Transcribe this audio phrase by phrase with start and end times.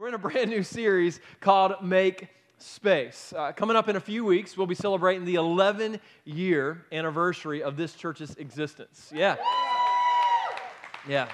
[0.00, 3.34] We're in a brand new series called Make Space.
[3.36, 7.76] Uh, coming up in a few weeks, we'll be celebrating the 11 year anniversary of
[7.76, 9.10] this church's existence.
[9.12, 9.34] Yeah.
[11.08, 11.28] Yeah.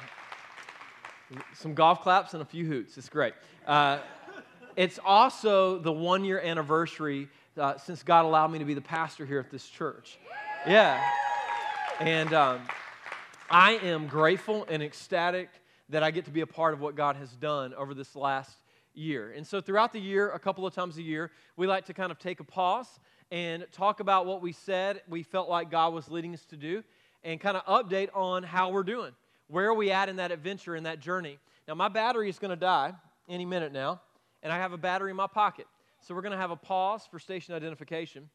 [1.53, 2.96] Some golf claps and a few hoots.
[2.96, 3.35] It's great.
[3.66, 3.98] Uh,
[4.76, 7.28] it's also the one year anniversary
[7.58, 10.19] uh, since God allowed me to be the pastor here at this church.
[10.67, 11.06] Yeah.
[12.01, 12.62] And um,
[13.51, 15.51] I am grateful and ecstatic
[15.88, 18.56] that I get to be a part of what God has done over this last
[18.95, 19.33] year.
[19.33, 22.11] And so, throughout the year, a couple of times a year, we like to kind
[22.11, 22.88] of take a pause
[23.30, 26.83] and talk about what we said we felt like God was leading us to do
[27.23, 29.12] and kind of update on how we're doing.
[29.48, 31.39] Where are we at in that adventure, in that journey?
[31.66, 32.92] Now, my battery is going to die
[33.28, 34.01] any minute now,
[34.42, 35.66] and I have a battery in my pocket.
[36.01, 38.30] So, we're going to have a pause for station identification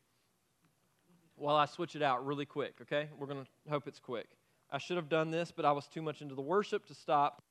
[1.35, 3.07] while I switch it out really quick, okay?
[3.17, 4.27] We're going to hope it's quick.
[4.71, 7.41] I should have done this, but I was too much into the worship to stop.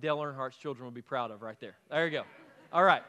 [0.00, 1.74] Dale Earnhardt's children will be proud of right there.
[1.90, 2.22] There you go.
[2.72, 3.02] All right.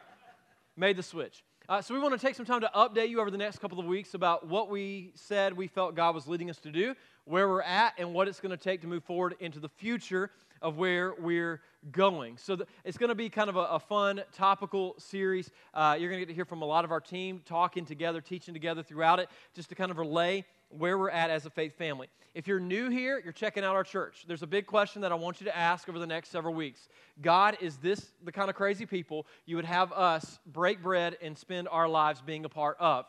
[0.75, 1.43] Made the switch.
[1.67, 3.80] Uh, so, we want to take some time to update you over the next couple
[3.80, 6.95] of weeks about what we said we felt God was leading us to do,
[7.30, 10.31] where we're at, and what it's going to take to move forward into the future
[10.61, 12.38] of where we're going.
[12.38, 15.52] So, the, it's going to be kind of a, a fun, topical series.
[15.73, 18.19] Uh, you're going to get to hear from a lot of our team talking together,
[18.19, 21.77] teaching together throughout it, just to kind of relay where we're at as a faith
[21.77, 22.08] family.
[22.33, 24.25] If you're new here, you're checking out our church.
[24.27, 26.88] There's a big question that I want you to ask over the next several weeks.
[27.21, 31.38] God, is this the kind of crazy people you would have us break bread and
[31.38, 33.05] spend our lives being a part of?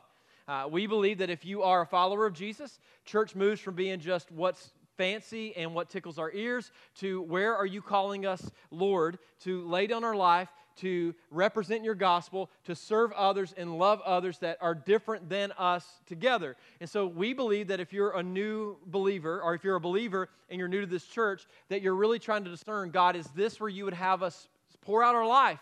[0.51, 4.01] Uh, we believe that if you are a follower of Jesus, church moves from being
[4.01, 9.21] just what's fancy and what tickles our ears to where are you calling us, Lord,
[9.45, 14.39] to lay down our life to represent your gospel, to serve others and love others
[14.39, 16.57] that are different than us together.
[16.81, 20.31] And so we believe that if you're a new believer, or if you're a believer
[20.49, 23.61] and you're new to this church, that you're really trying to discern God, is this
[23.61, 24.49] where you would have us
[24.81, 25.61] pour out our life?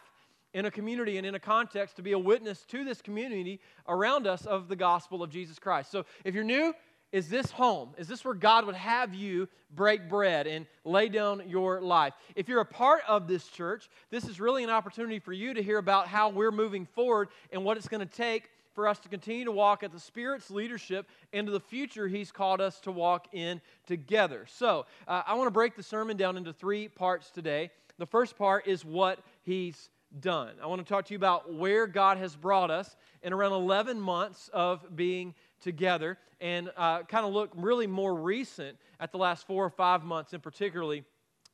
[0.58, 4.26] In a community and in a context to be a witness to this community around
[4.26, 5.88] us of the gospel of Jesus Christ.
[5.88, 6.74] So if you're new,
[7.12, 7.90] is this home?
[7.96, 12.12] Is this where God would have you break bread and lay down your life?
[12.34, 15.62] If you're a part of this church, this is really an opportunity for you to
[15.62, 19.08] hear about how we're moving forward and what it's going to take for us to
[19.08, 23.28] continue to walk at the Spirit's leadership into the future He's called us to walk
[23.32, 24.44] in together.
[24.48, 27.70] So, uh, I want to break the sermon down into three parts today.
[27.98, 29.88] The first part is what He's
[30.20, 30.54] done.
[30.62, 34.00] I want to talk to you about where God has brought us in around 11
[34.00, 39.46] months of being together and uh, kind of look really more recent at the last
[39.46, 41.04] four or five months, in particularly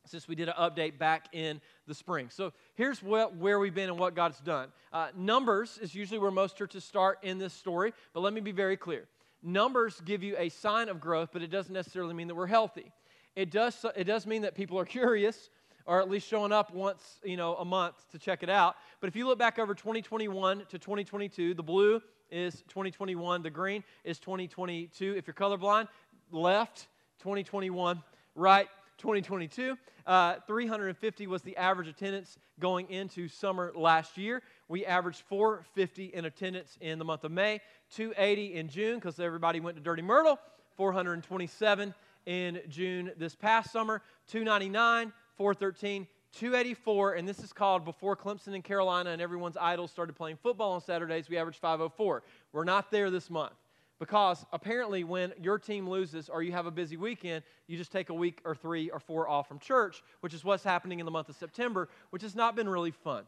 [0.05, 2.29] since we did an update back in the spring.
[2.29, 4.69] So here's what, where we've been and what God's done.
[4.93, 8.51] Uh, numbers is usually where most churches start in this story, but let me be
[8.51, 9.07] very clear.
[9.41, 12.91] Numbers give you a sign of growth, but it doesn't necessarily mean that we're healthy.
[13.35, 15.49] It does, it does mean that people are curious
[15.85, 19.07] or at least showing up once you know a month to check it out but
[19.07, 22.01] if you look back over 2021 to 2022 the blue
[22.31, 23.41] is 2021.
[23.43, 25.15] The green is 2022.
[25.15, 25.87] If you're colorblind,
[26.31, 26.87] left
[27.19, 28.01] 2021,
[28.35, 29.77] right 2022.
[30.05, 34.41] Uh, 350 was the average attendance going into summer last year.
[34.67, 39.59] We averaged 450 in attendance in the month of May, 280 in June because everybody
[39.59, 40.39] went to Dirty Myrtle,
[40.77, 41.93] 427
[42.25, 48.63] in June this past summer, 299, 413, 284, and this is called before Clemson and
[48.63, 52.23] Carolina and everyone's idols started playing football on Saturdays, we averaged 504.
[52.51, 53.53] We're not there this month
[53.99, 58.09] because apparently when your team loses or you have a busy weekend, you just take
[58.09, 61.11] a week or three or four off from church, which is what's happening in the
[61.11, 63.23] month of September, which has not been really fun.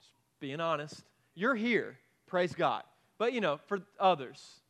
[0.00, 1.04] Just being honest.
[1.34, 1.96] You're here,
[2.26, 2.82] praise God.
[3.18, 4.60] But you know, for others,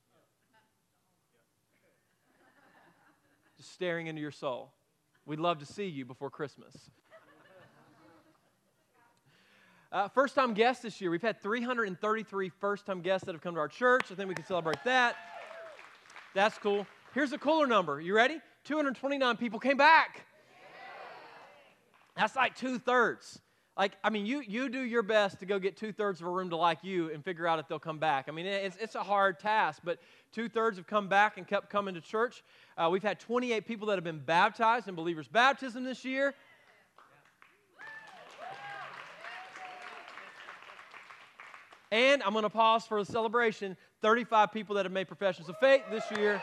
[3.56, 4.70] just staring into your soul.
[5.24, 6.90] We'd love to see you before Christmas.
[9.92, 11.10] Uh, first time guests this year.
[11.10, 14.04] We've had 333 first time guests that have come to our church.
[14.10, 15.16] I think we can celebrate that.
[16.34, 16.86] That's cool.
[17.14, 18.00] Here's a cooler number.
[18.00, 18.40] You ready?
[18.64, 20.24] 229 people came back.
[22.16, 23.40] That's like two thirds.
[23.76, 26.30] Like, I mean, you, you do your best to go get two thirds of a
[26.30, 28.26] room to like you and figure out if they'll come back.
[28.28, 29.98] I mean, it's, it's a hard task, but
[30.30, 32.42] two thirds have come back and kept coming to church.
[32.76, 36.34] Uh, we've had 28 people that have been baptized in believers' baptism this year.
[41.90, 45.56] And I'm going to pause for a celebration 35 people that have made professions of
[45.58, 46.42] faith this year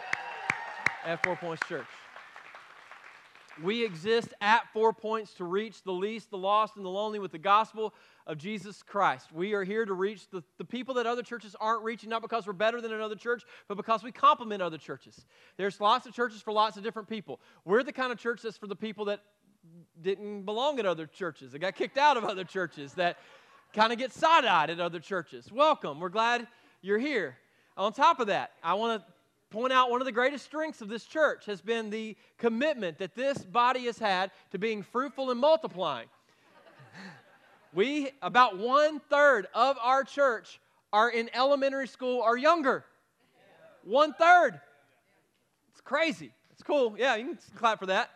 [1.05, 1.87] at Four Points Church.
[3.63, 7.31] We exist at Four Points to reach the least, the lost, and the lonely with
[7.31, 7.93] the gospel
[8.25, 9.33] of Jesus Christ.
[9.33, 12.47] We are here to reach the, the people that other churches aren't reaching, not because
[12.47, 15.25] we're better than another church, but because we complement other churches.
[15.57, 17.39] There's lots of churches for lots of different people.
[17.65, 19.19] We're the kind of church that's for the people that
[20.01, 23.17] didn't belong at other churches, that got kicked out of other churches, that
[23.73, 25.51] kind of get side eyed at other churches.
[25.51, 25.99] Welcome.
[25.99, 26.47] We're glad
[26.81, 27.37] you're here.
[27.75, 29.13] On top of that, I want to
[29.49, 33.15] point out one of the greatest strengths of this church has been the commitment that
[33.15, 36.07] this body has had to being fruitful and multiplying.
[37.73, 40.59] we, about one third of our church,
[40.93, 42.85] are in elementary school or younger.
[43.83, 44.59] One third.
[45.71, 46.31] It's crazy.
[46.51, 46.95] It's cool.
[46.97, 48.11] Yeah, you can clap for that.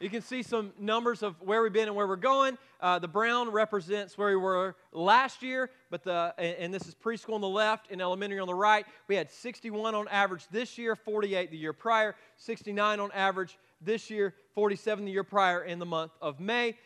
[0.00, 2.56] You can see some numbers of where we've been and where we're going.
[2.80, 7.34] Uh, the brown represents where we were last year, but the and this is preschool
[7.34, 8.86] on the left and elementary on the right.
[9.06, 14.10] We had 61 on average this year, 48 the year prior, 69 on average this
[14.10, 16.76] year, 47 the year prior in the month of May.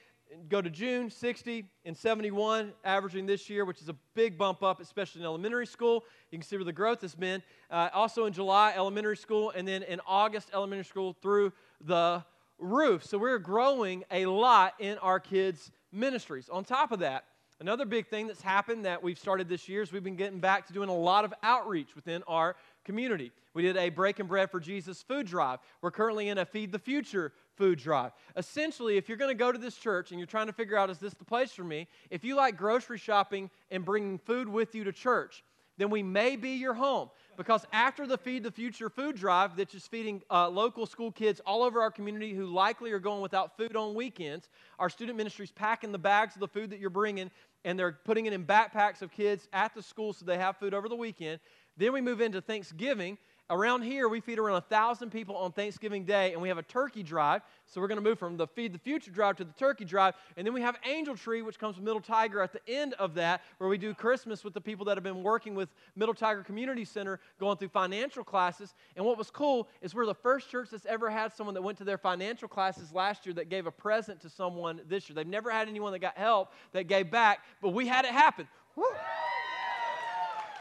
[0.48, 4.80] Go to June, 60 and 71 averaging this year, which is a big bump up,
[4.80, 6.04] especially in elementary school.
[6.30, 7.42] You can see where the growth has been.
[7.70, 11.52] Uh, also in July, elementary school, and then in August, elementary school through
[11.82, 12.24] the
[12.58, 13.04] roof.
[13.04, 16.48] So we're growing a lot in our kids' ministries.
[16.48, 17.24] On top of that,
[17.62, 20.66] another big thing that's happened that we've started this year is we've been getting back
[20.66, 23.30] to doing a lot of outreach within our community.
[23.54, 25.60] We did a Breaking Bread for Jesus food drive.
[25.80, 28.10] We're currently in a Feed the Future food drive.
[28.36, 30.90] Essentially, if you're going to go to this church and you're trying to figure out,
[30.90, 31.86] is this the place for me?
[32.10, 35.44] If you like grocery shopping and bringing food with you to church,
[35.78, 37.10] then we may be your home.
[37.36, 41.40] Because after the Feed the Future food drive, that's just feeding uh, local school kids
[41.46, 44.48] all over our community who likely are going without food on weekends,
[44.78, 47.30] our student ministry is packing the bags of the food that you're bringing
[47.64, 50.74] and they're putting it in backpacks of kids at the school so they have food
[50.74, 51.40] over the weekend.
[51.76, 53.16] Then we move into Thanksgiving,
[53.50, 57.02] Around here, we feed around 1,000 people on Thanksgiving Day, and we have a turkey
[57.02, 57.42] drive.
[57.66, 60.14] So we're going to move from the Feed the Future drive to the turkey drive.
[60.38, 63.14] And then we have Angel Tree, which comes from Middle Tyger at the end of
[63.14, 66.44] that, where we do Christmas with the people that have been working with Middle Tyger
[66.44, 68.74] Community Center going through financial classes.
[68.96, 71.76] And what was cool is we're the first church that's ever had someone that went
[71.78, 75.14] to their financial classes last year that gave a present to someone this year.
[75.14, 78.48] They've never had anyone that got help that gave back, but we had it happen.
[78.76, 78.84] Woo!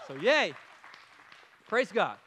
[0.07, 0.53] So, yay.
[1.69, 2.17] Praise God.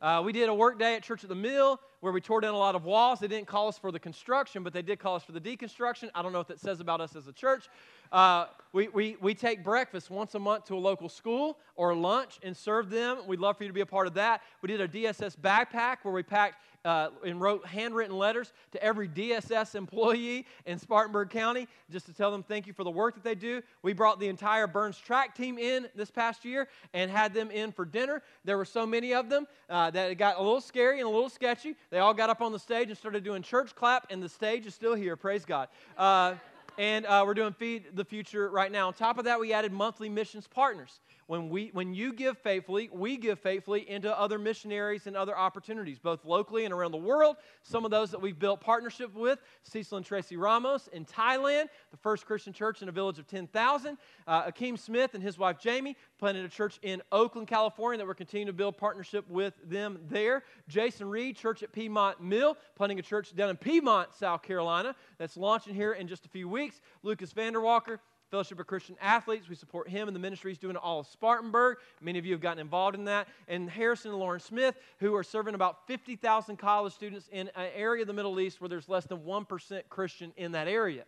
[0.00, 2.52] Uh, we did a work day at Church at the Mill where we tore down
[2.52, 3.18] a lot of walls.
[3.18, 6.10] They didn't call us for the construction, but they did call us for the deconstruction.
[6.14, 7.68] I don't know what that says about us as a church.
[8.12, 12.38] Uh, we, we, we take breakfast once a month to a local school or lunch
[12.42, 13.18] and serve them.
[13.26, 14.42] We'd love for you to be a part of that.
[14.60, 16.56] We did a DSS backpack where we packed
[16.86, 22.30] uh, and wrote handwritten letters to every DSS employee in Spartanburg County just to tell
[22.30, 23.60] them thank you for the work that they do.
[23.82, 27.72] We brought the entire Burns track team in this past year and had them in
[27.72, 28.22] for dinner.
[28.44, 31.10] There were so many of them uh, that it got a little scary and a
[31.10, 31.74] little sketchy.
[31.90, 34.64] They all got up on the stage and started doing church clap, and the stage
[34.64, 35.16] is still here.
[35.16, 35.68] Praise God.
[35.98, 36.34] Uh,
[36.78, 38.88] and uh, we're doing Feed the Future right now.
[38.88, 41.00] On top of that, we added monthly missions partners.
[41.26, 45.98] When, we, when you give faithfully, we give faithfully into other missionaries and other opportunities,
[45.98, 47.36] both locally and around the world.
[47.62, 51.96] Some of those that we've built partnership with Cecil and Tracy Ramos in Thailand, the
[51.96, 53.98] first Christian church in a village of 10,000.
[54.26, 58.14] Uh, Akeem Smith and his wife Jamie planted a church in Oakland, California that we're
[58.14, 60.44] continuing to build partnership with them there.
[60.68, 65.36] Jason Reed, church at Piedmont Mill, planting a church down in Piedmont, South Carolina, that's
[65.36, 66.65] launching here in just a few weeks.
[67.02, 67.98] Lucas Vanderwalker,
[68.30, 69.48] Fellowship of Christian Athletes.
[69.48, 71.78] We support him and the ministry he's doing all of Spartanburg.
[72.00, 73.28] Many of you have gotten involved in that.
[73.46, 78.02] And Harrison and Lauren Smith, who are serving about 50,000 college students in an area
[78.02, 81.04] of the Middle East where there's less than 1% Christian in that area.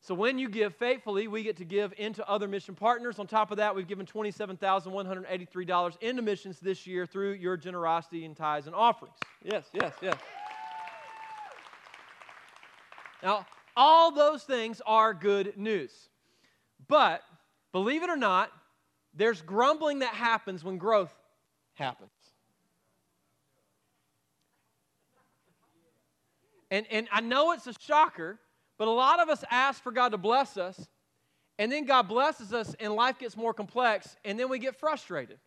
[0.00, 3.18] So when you give faithfully, we get to give into other mission partners.
[3.18, 8.34] On top of that, we've given $27,183 into missions this year through your generosity in
[8.34, 9.16] tithes and offerings.
[9.42, 10.16] Yes, yes, yes.
[13.22, 15.92] Now, all those things are good news.
[16.88, 17.22] But
[17.72, 18.50] believe it or not,
[19.14, 21.14] there's grumbling that happens when growth
[21.74, 22.10] happens.
[26.70, 28.38] And, and I know it's a shocker,
[28.78, 30.88] but a lot of us ask for God to bless us,
[31.58, 35.38] and then God blesses us, and life gets more complex, and then we get frustrated.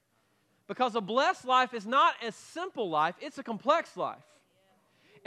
[0.68, 4.24] Because a blessed life is not a simple life, it's a complex life.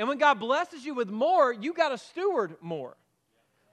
[0.00, 2.97] And when God blesses you with more, you got to steward more.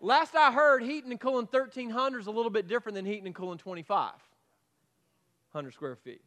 [0.01, 3.33] Last I heard, heating and cooling 1,300 is a little bit different than heating and
[3.33, 6.19] cooling 2,500 square feet.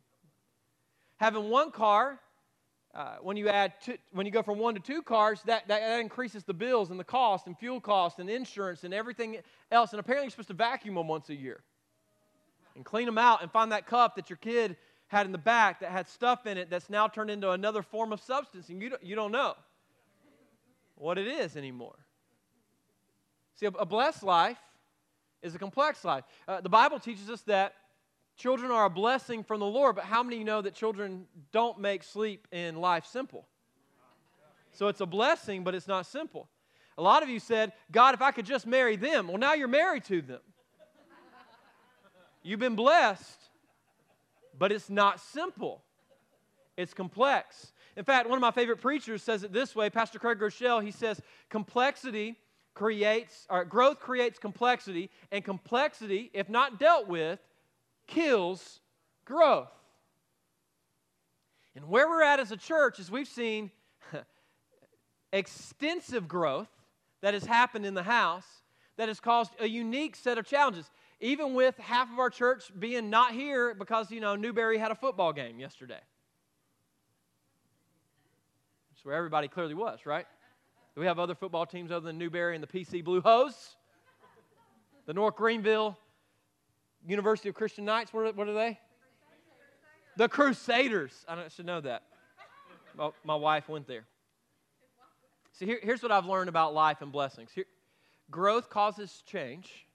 [1.18, 2.18] Having one car,
[2.94, 5.82] uh, when you add two, when you go from one to two cars, that, that,
[5.82, 9.36] that increases the bills and the cost and fuel costs and insurance and everything
[9.70, 9.92] else.
[9.92, 11.60] And apparently, you're supposed to vacuum them once a year
[12.74, 14.78] and clean them out and find that cup that your kid
[15.08, 18.14] had in the back that had stuff in it that's now turned into another form
[18.14, 19.54] of substance, and you don't, you don't know
[21.00, 21.96] what it is anymore.
[23.56, 24.58] See, a, blessed life
[25.42, 26.24] is a complex life.
[26.46, 27.74] Uh, the Bible teaches us that
[28.36, 32.02] children are a blessing from the Lord, but how many know that children don't make
[32.02, 33.46] sleep in life simple?
[34.72, 36.48] So it's a blessing, but it's not simple.
[36.96, 39.28] A lot of you said, God, if I could just marry them.
[39.28, 40.40] Well, now you're married to them.
[42.42, 43.50] You've been blessed,
[44.58, 45.82] but it's not simple,
[46.80, 47.72] it's complex.
[47.96, 50.90] In fact, one of my favorite preachers says it this way Pastor Craig Groeschel, he
[50.90, 52.36] says, complexity
[52.74, 57.38] creates, or growth creates complexity, and complexity, if not dealt with,
[58.06, 58.80] kills
[59.24, 59.68] growth.
[61.76, 63.70] And where we're at as a church is we've seen
[65.32, 66.68] extensive growth
[67.20, 68.46] that has happened in the house
[68.96, 70.90] that has caused a unique set of challenges.
[71.20, 74.94] Even with half of our church being not here because, you know, Newberry had a
[74.94, 76.00] football game yesterday.
[79.00, 80.26] That's where everybody clearly was, right?
[80.94, 83.76] Do we have other football teams other than Newberry and the PC Blue Hose?
[85.06, 85.96] The North Greenville
[87.06, 88.78] University of Christian Knights, what are, what are they?
[90.18, 91.24] The Crusaders.
[91.26, 92.02] I should know that.
[92.94, 94.04] My, my wife went there.
[95.52, 97.52] See, here, here's what I've learned about life and blessings.
[97.54, 97.64] Here,
[98.30, 99.86] growth causes change,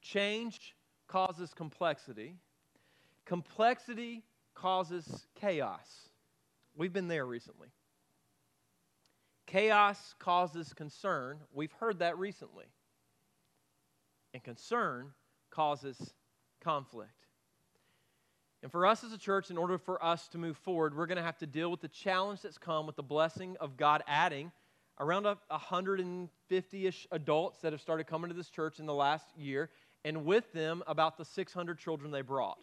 [0.00, 0.76] change
[1.08, 2.36] causes complexity,
[3.24, 4.22] complexity
[4.54, 6.10] causes chaos.
[6.76, 7.66] We've been there recently.
[9.52, 11.36] Chaos causes concern.
[11.52, 12.64] We've heard that recently.
[14.32, 15.10] And concern
[15.50, 16.14] causes
[16.62, 17.26] conflict.
[18.62, 21.18] And for us as a church, in order for us to move forward, we're going
[21.18, 24.52] to have to deal with the challenge that's come with the blessing of God adding
[24.98, 29.68] around 150 ish adults that have started coming to this church in the last year,
[30.06, 32.56] and with them, about the 600 children they brought.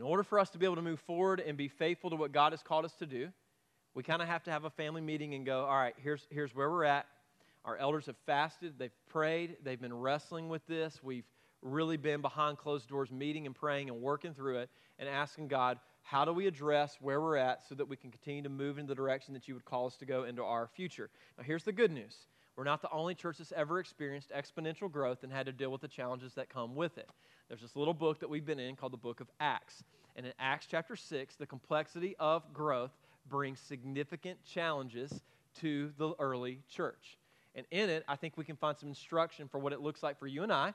[0.00, 2.32] In order for us to be able to move forward and be faithful to what
[2.32, 3.28] God has called us to do,
[3.94, 6.54] we kind of have to have a family meeting and go, all right, here's, here's
[6.54, 7.04] where we're at.
[7.66, 11.00] Our elders have fasted, they've prayed, they've been wrestling with this.
[11.02, 11.26] We've
[11.60, 15.78] really been behind closed doors, meeting and praying and working through it and asking God,
[16.00, 18.86] how do we address where we're at so that we can continue to move in
[18.86, 21.10] the direction that you would call us to go into our future?
[21.36, 22.16] Now, here's the good news
[22.60, 25.80] we're not the only church that's ever experienced exponential growth and had to deal with
[25.80, 27.08] the challenges that come with it.
[27.48, 29.82] There's this little book that we've been in called the Book of Acts.
[30.14, 32.90] And in Acts chapter 6, the complexity of growth
[33.30, 35.22] brings significant challenges
[35.60, 37.16] to the early church.
[37.54, 40.18] And in it, I think we can find some instruction for what it looks like
[40.18, 40.74] for you and I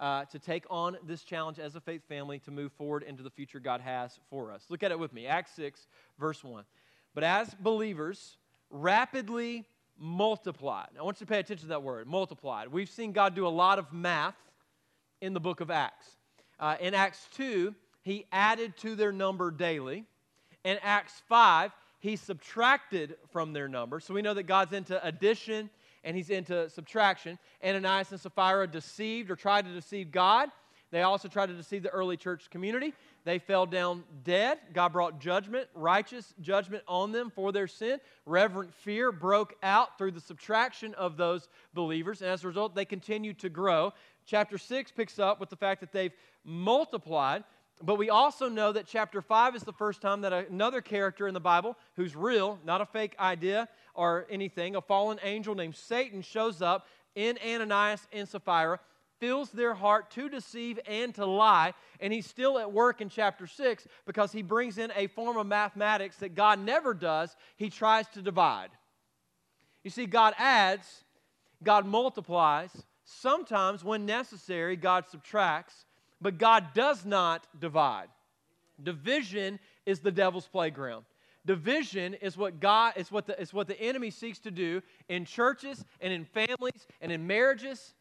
[0.00, 3.28] uh, to take on this challenge as a faith family to move forward into the
[3.28, 4.64] future God has for us.
[4.70, 5.26] Look at it with me.
[5.26, 5.86] Acts 6,
[6.18, 6.64] verse 1.
[7.14, 8.38] But as believers
[8.70, 9.66] rapidly
[9.98, 12.68] multiplied, I want you to pay attention to that word, multiplied.
[12.68, 14.36] We've seen God do a lot of math
[15.20, 16.16] in the book of Acts.
[16.58, 20.04] Uh, in Acts 2, he added to their number daily.
[20.64, 24.00] In Acts 5, he subtracted from their number.
[24.00, 25.70] So we know that God's into addition
[26.04, 27.38] and he's into subtraction.
[27.64, 30.50] Ananias and Sapphira deceived or tried to deceive God.
[30.92, 32.94] They also tried to deceive the early church community.
[33.24, 34.58] They fell down dead.
[34.72, 37.98] God brought judgment, righteous judgment on them for their sin.
[38.24, 42.22] Reverent fear broke out through the subtraction of those believers.
[42.22, 43.92] And as a result, they continued to grow.
[44.26, 46.14] Chapter 6 picks up with the fact that they've
[46.44, 47.42] multiplied.
[47.82, 51.34] But we also know that chapter 5 is the first time that another character in
[51.34, 54.76] the Bible who's real, not a fake idea, or anything.
[54.76, 58.78] A fallen angel named Satan shows up in Ananias and Sapphira,
[59.20, 61.74] fills their heart to deceive and to lie.
[62.00, 65.46] And he's still at work in chapter 6 because he brings in a form of
[65.46, 67.36] mathematics that God never does.
[67.56, 68.70] He tries to divide.
[69.84, 71.04] You see, God adds,
[71.62, 72.70] God multiplies.
[73.04, 75.84] Sometimes, when necessary, God subtracts,
[76.20, 78.08] but God does not divide.
[78.82, 81.04] Division is the devil's playground.
[81.46, 85.24] Division is what God is what the is what the enemy seeks to do in
[85.24, 87.94] churches and in families and in marriages,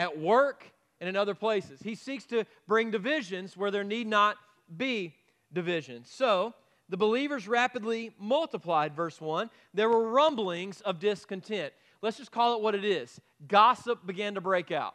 [0.00, 0.64] at work
[0.98, 1.78] and in other places.
[1.82, 4.36] He seeks to bring divisions where there need not
[4.74, 5.14] be
[5.52, 6.04] division.
[6.06, 6.54] So
[6.88, 9.50] the believers rapidly multiplied, verse 1.
[9.74, 11.74] There were rumblings of discontent.
[12.00, 13.20] Let's just call it what it is.
[13.46, 14.94] Gossip began to break out.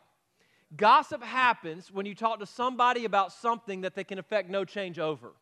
[0.76, 4.98] Gossip happens when you talk to somebody about something that they can affect no change
[4.98, 5.34] over.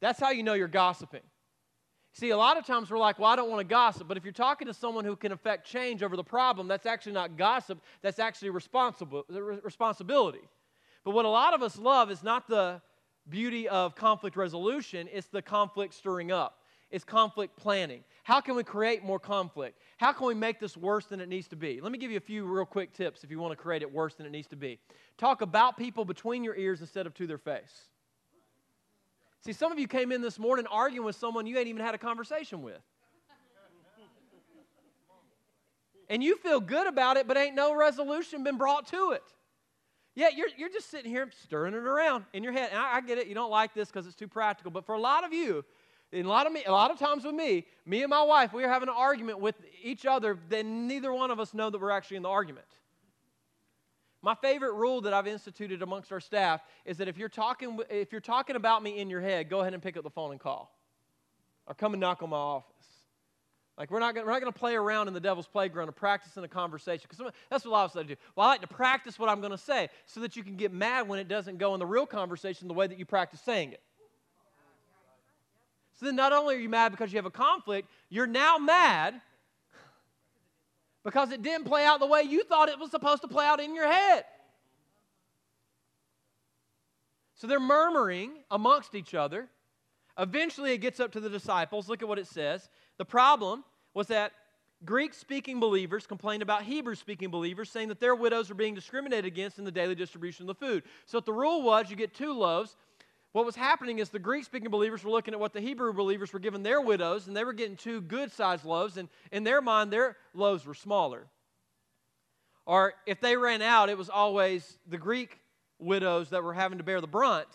[0.00, 1.20] That's how you know you're gossiping.
[2.14, 4.06] See, a lot of times we're like, well, I don't want to gossip.
[4.06, 7.12] But if you're talking to someone who can affect change over the problem, that's actually
[7.12, 10.46] not gossip, that's actually responsible, uh, responsibility.
[11.04, 12.82] But what a lot of us love is not the
[13.28, 16.58] beauty of conflict resolution, it's the conflict stirring up.
[16.90, 18.04] It's conflict planning.
[18.22, 19.78] How can we create more conflict?
[19.96, 21.80] How can we make this worse than it needs to be?
[21.80, 23.90] Let me give you a few real quick tips if you want to create it
[23.90, 24.78] worse than it needs to be.
[25.16, 27.88] Talk about people between your ears instead of to their face.
[29.44, 31.94] See, some of you came in this morning arguing with someone you ain't even had
[31.94, 32.80] a conversation with.
[36.08, 39.22] And you feel good about it, but ain't no resolution been brought to it.
[40.14, 42.68] Yeah, you're, you're just sitting here stirring it around in your head.
[42.70, 44.70] And I, I get it, you don't like this because it's too practical.
[44.70, 45.64] But for a lot of you,
[46.12, 48.62] a lot of me, a lot of times with me, me and my wife, we
[48.62, 51.90] are having an argument with each other, then neither one of us know that we're
[51.90, 52.66] actually in the argument.
[54.22, 58.12] My favorite rule that I've instituted amongst our staff is that if you're talking, if
[58.12, 60.40] you're talking about me in your head, go ahead and pick up the phone and
[60.40, 60.72] call.
[61.66, 62.72] Or come and knock on my office.
[63.76, 65.96] Like, we're not, gonna, we're not going to play around in the devil's playground and
[65.96, 67.06] practice in a conversation.
[67.08, 68.20] Because that's what a lot of us like to do.
[68.36, 70.72] Well, I like to practice what I'm going to say so that you can get
[70.72, 73.72] mad when it doesn't go in the real conversation the way that you practice saying
[73.72, 73.80] it.
[75.98, 79.20] So then not only are you mad because you have a conflict, you're now mad
[81.04, 83.60] because it didn't play out the way you thought it was supposed to play out
[83.60, 84.24] in your head.
[87.34, 89.48] So they're murmuring amongst each other.
[90.18, 91.88] Eventually, it gets up to the disciples.
[91.88, 92.68] Look at what it says.
[92.98, 94.32] The problem was that
[94.84, 99.24] Greek speaking believers complained about Hebrew speaking believers, saying that their widows were being discriminated
[99.24, 100.84] against in the daily distribution of the food.
[101.06, 102.76] So, the rule was you get two loaves,
[103.32, 106.32] what was happening is the Greek speaking believers were looking at what the Hebrew believers
[106.32, 109.62] were giving their widows, and they were getting two good sized loaves, and in their
[109.62, 111.26] mind, their loaves were smaller.
[112.66, 115.38] Or if they ran out, it was always the Greek
[115.78, 117.48] widows that were having to bear the brunt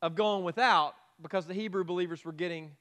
[0.00, 2.72] of going without because the Hebrew believers were getting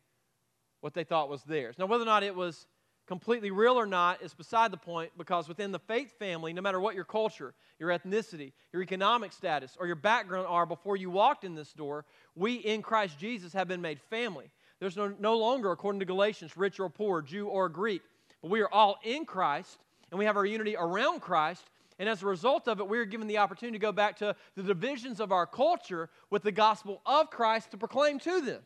[0.79, 1.75] what they thought was theirs.
[1.77, 2.65] Now, whether or not it was
[3.07, 6.79] completely real or not is beside the point because within the faith family, no matter
[6.79, 11.43] what your culture, your ethnicity, your economic status, or your background are before you walked
[11.43, 12.05] in this door,
[12.35, 14.49] we in Christ Jesus have been made family.
[14.79, 18.01] There's no, no longer, according to Galatians, rich or poor, Jew or Greek,
[18.41, 19.77] but we are all in Christ
[20.11, 21.63] and we have our unity around Christ.
[21.99, 24.35] And as a result of it, we are given the opportunity to go back to
[24.55, 28.61] the divisions of our culture with the gospel of Christ to proclaim to them.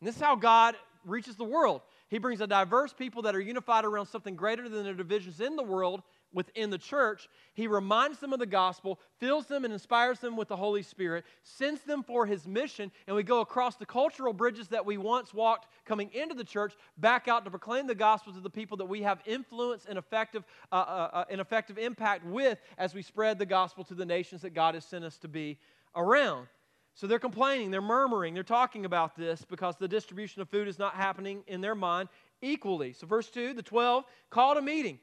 [0.00, 0.74] And this is how God
[1.04, 1.82] reaches the world.
[2.08, 5.56] He brings a diverse people that are unified around something greater than their divisions in
[5.56, 6.02] the world
[6.34, 7.28] within the church.
[7.54, 11.24] He reminds them of the gospel, fills them and inspires them with the Holy Spirit,
[11.42, 15.32] sends them for his mission, and we go across the cultural bridges that we once
[15.32, 18.84] walked coming into the church back out to proclaim the gospel to the people that
[18.84, 23.38] we have influence and effective, uh, uh, uh, and effective impact with as we spread
[23.38, 25.58] the gospel to the nations that God has sent us to be
[25.96, 26.48] around.
[26.94, 30.78] So they're complaining, they're murmuring, they're talking about this because the distribution of food is
[30.78, 32.08] not happening in their mind
[32.40, 32.92] equally.
[32.92, 35.00] So, verse 2 the 12 called a meeting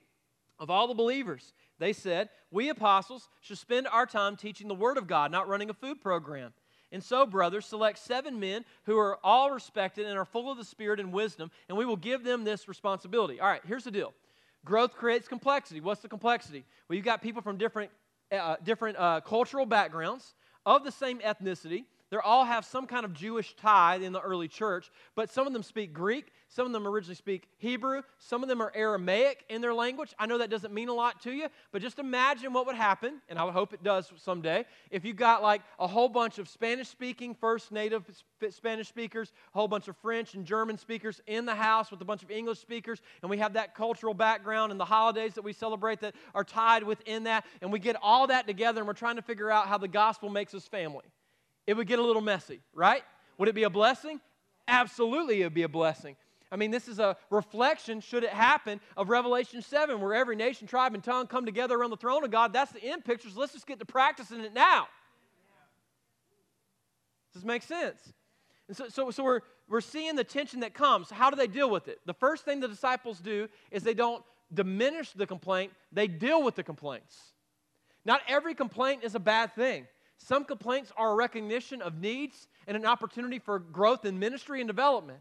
[0.58, 1.54] of all the believers.
[1.80, 5.70] They said, We apostles should spend our time teaching the Word of God, not running
[5.70, 6.54] a food program.
[6.94, 10.66] And so, brothers, select seven men who are all respected and are full of the
[10.66, 13.40] Spirit and wisdom, and we will give them this responsibility.
[13.40, 14.14] All right, here's the deal
[14.64, 15.82] growth creates complexity.
[15.82, 16.64] What's the complexity?
[16.88, 17.92] Well, you've got people from different,
[18.32, 21.86] uh, different uh, cultural backgrounds of the same ethnicity.
[22.12, 25.54] They all have some kind of Jewish tie in the early church, but some of
[25.54, 29.62] them speak Greek, some of them originally speak Hebrew, some of them are Aramaic in
[29.62, 30.14] their language.
[30.20, 33.22] I know that doesn't mean a lot to you, but just imagine what would happen,
[33.30, 36.90] and I hope it does someday, if you got like a whole bunch of Spanish
[36.90, 38.04] speaking, first native
[38.50, 42.06] Spanish speakers, a whole bunch of French and German speakers in the house with a
[42.06, 45.54] bunch of English speakers, and we have that cultural background and the holidays that we
[45.54, 49.16] celebrate that are tied within that, and we get all that together and we're trying
[49.16, 51.06] to figure out how the gospel makes us family
[51.72, 53.02] it would get a little messy, right?
[53.38, 54.20] Would it be a blessing?
[54.68, 56.18] Absolutely, it would be a blessing.
[56.52, 60.68] I mean, this is a reflection, should it happen, of Revelation 7, where every nation,
[60.68, 62.52] tribe, and tongue come together around the throne of God.
[62.52, 63.30] That's the end picture.
[63.30, 64.90] So let's just get to practicing it now.
[67.32, 68.02] Does this make sense?
[68.68, 71.10] And so, so, so we're, we're seeing the tension that comes.
[71.10, 72.00] How do they deal with it?
[72.06, 76.56] The first thing the disciples do is they don't diminish the complaint, they deal with
[76.56, 77.18] the complaints.
[78.04, 79.88] Not every complaint is a bad thing.
[80.28, 84.68] Some complaints are a recognition of needs and an opportunity for growth in ministry and
[84.68, 85.20] development.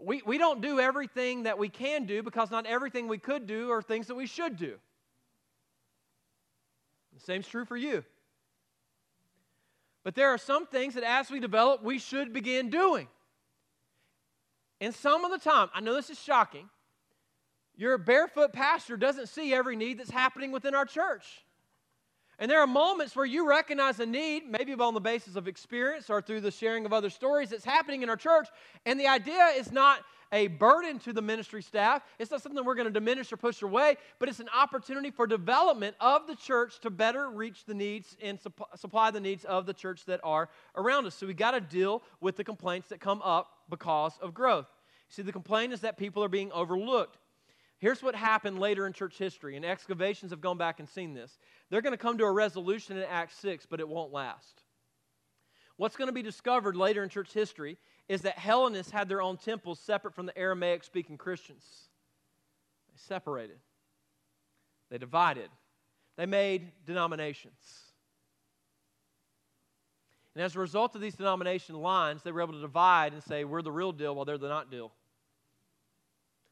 [0.00, 3.70] We, we don't do everything that we can do because not everything we could do
[3.70, 4.76] are things that we should do.
[7.12, 8.02] The same's true for you.
[10.02, 13.08] But there are some things that as we develop, we should begin doing.
[14.80, 16.68] And some of the time, I know this is shocking,
[17.76, 21.44] your barefoot pastor doesn't see every need that's happening within our church.
[22.38, 26.10] And there are moments where you recognize a need, maybe on the basis of experience
[26.10, 28.48] or through the sharing of other stories that's happening in our church.
[28.86, 30.00] And the idea is not
[30.32, 32.02] a burden to the ministry staff.
[32.18, 35.28] It's not something we're going to diminish or push away, but it's an opportunity for
[35.28, 38.40] development of the church to better reach the needs and
[38.74, 41.14] supply the needs of the church that are around us.
[41.14, 44.66] So we got to deal with the complaints that come up because of growth.
[45.08, 47.18] See, the complaint is that people are being overlooked.
[47.84, 51.36] Here's what happened later in church history, and excavations have gone back and seen this.
[51.68, 54.62] They're going to come to a resolution in Acts 6, but it won't last.
[55.76, 57.76] What's going to be discovered later in church history
[58.08, 61.62] is that Hellenists had their own temples separate from the Aramaic speaking Christians.
[62.88, 63.58] They separated,
[64.90, 65.50] they divided,
[66.16, 67.52] they made denominations.
[70.34, 73.44] And as a result of these denomination lines, they were able to divide and say,
[73.44, 74.90] we're the real deal while they're the not deal.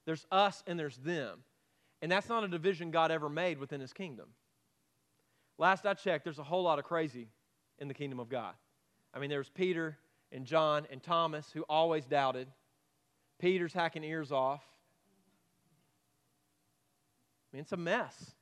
[0.05, 1.41] There's us and there's them.
[2.01, 4.29] And that's not a division God ever made within his kingdom.
[5.59, 7.29] Last I checked, there's a whole lot of crazy
[7.79, 8.55] in the kingdom of God.
[9.15, 9.99] I mean, there's Peter
[10.33, 12.49] and John and Thomas who always doubted.
[13.39, 14.63] Peter's hacking ears off.
[17.53, 18.33] I mean, it's a mess.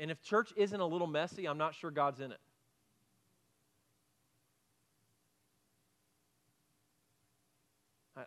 [0.00, 2.40] And if church isn't a little messy, I'm not sure God's in it.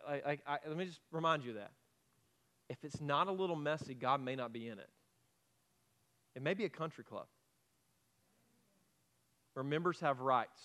[0.06, 1.70] I, I, let me just remind you of that.
[2.68, 4.90] If it's not a little messy, God may not be in it.
[6.34, 7.26] It may be a country club
[9.54, 10.60] where members have rights,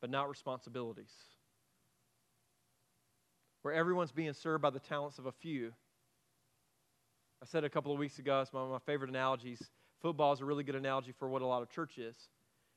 [0.00, 1.10] but not responsibilities.
[3.62, 5.72] Where everyone's being served by the talents of a few.
[7.42, 9.70] I said a couple of weeks ago, it's one of my favorite analogies.
[10.00, 12.16] Football is a really good analogy for what a lot of church is.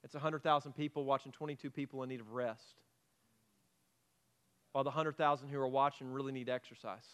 [0.04, 2.76] It's 100,000 people watching 22 people in need of rest
[4.75, 7.05] while the 100,000 who are watching really need exercise.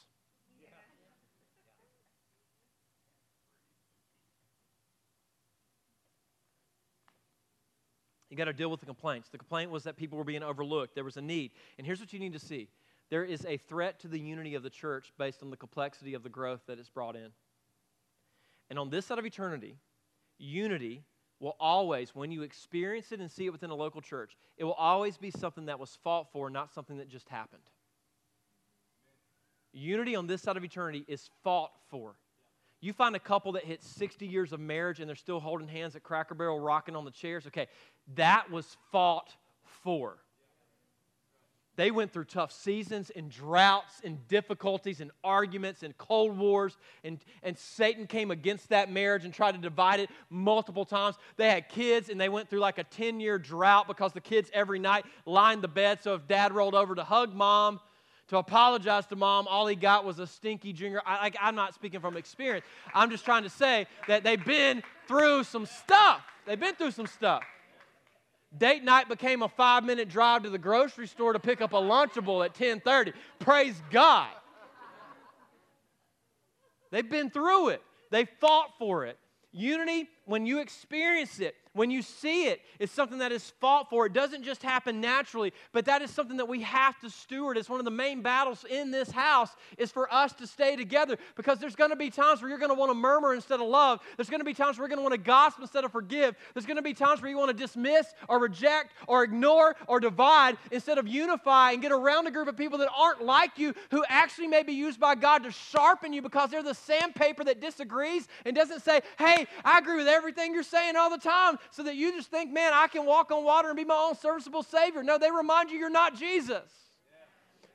[8.31, 9.29] You got to deal with the complaints.
[9.29, 10.95] The complaint was that people were being overlooked.
[10.95, 11.51] There was a need.
[11.77, 12.67] And here's what you need to see
[13.11, 16.23] there is a threat to the unity of the church based on the complexity of
[16.23, 17.29] the growth that it's brought in.
[18.71, 19.75] And on this side of eternity,
[20.39, 21.03] unity
[21.41, 24.73] will always, when you experience it and see it within a local church, it will
[24.73, 27.63] always be something that was fought for, not something that just happened.
[29.73, 32.13] Unity on this side of eternity is fought for.
[32.79, 35.95] You find a couple that hit 60 years of marriage and they're still holding hands
[35.95, 37.47] at Cracker Barrel, rocking on the chairs.
[37.47, 37.67] Okay,
[38.15, 39.35] that was fought
[39.83, 40.17] for.
[41.77, 47.17] They went through tough seasons and droughts and difficulties and arguments and cold wars, and,
[47.43, 51.15] and Satan came against that marriage and tried to divide it multiple times.
[51.37, 54.51] They had kids, and they went through like a 10 year drought because the kids
[54.53, 56.03] every night lined the bed.
[56.03, 57.79] So if dad rolled over to hug mom,
[58.27, 61.01] to apologize to mom, all he got was a stinky junior.
[61.05, 62.65] I, I'm not speaking from experience.
[62.93, 66.21] I'm just trying to say that they've been through some stuff.
[66.45, 67.43] They've been through some stuff.
[68.57, 71.77] Date night became a five minute drive to the grocery store to pick up a
[71.77, 73.13] Lunchable at 1030.
[73.39, 74.29] Praise God.
[76.91, 77.81] They've been through it.
[78.09, 79.17] They fought for it.
[79.53, 84.05] Unity, when you experience it, when you see it, it's something that is fought for.
[84.05, 87.57] It doesn't just happen naturally, but that is something that we have to steward.
[87.57, 91.17] It's one of the main battles in this house is for us to stay together
[91.35, 93.67] because there's going to be times where you're going to want to murmur instead of
[93.67, 94.01] love.
[94.17, 96.35] There's going to be times where you're going to want to gossip instead of forgive.
[96.53, 100.01] There's going to be times where you want to dismiss or reject or ignore or
[100.01, 103.73] divide instead of unify and get around a group of people that aren't like you
[103.91, 107.61] who actually may be used by God to sharpen you because they're the sandpaper that
[107.61, 111.83] disagrees and doesn't say, "Hey, I agree with everything you're saying all the time." so
[111.83, 114.63] that you just think, man, I can walk on water and be my own serviceable
[114.63, 115.03] Savior.
[115.03, 116.69] No, they remind you you're not Jesus.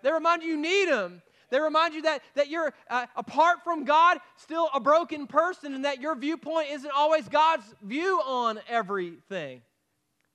[0.03, 1.23] They remind you you need Him.
[1.51, 5.85] They remind you that, that you're, uh, apart from God, still a broken person and
[5.85, 9.63] that your viewpoint isn't always God's view on everything.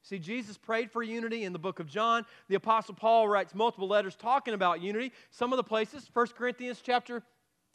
[0.03, 2.25] See, Jesus prayed for unity in the book of John.
[2.47, 5.11] The Apostle Paul writes multiple letters talking about unity.
[5.29, 7.23] Some of the places, 1 Corinthians chapter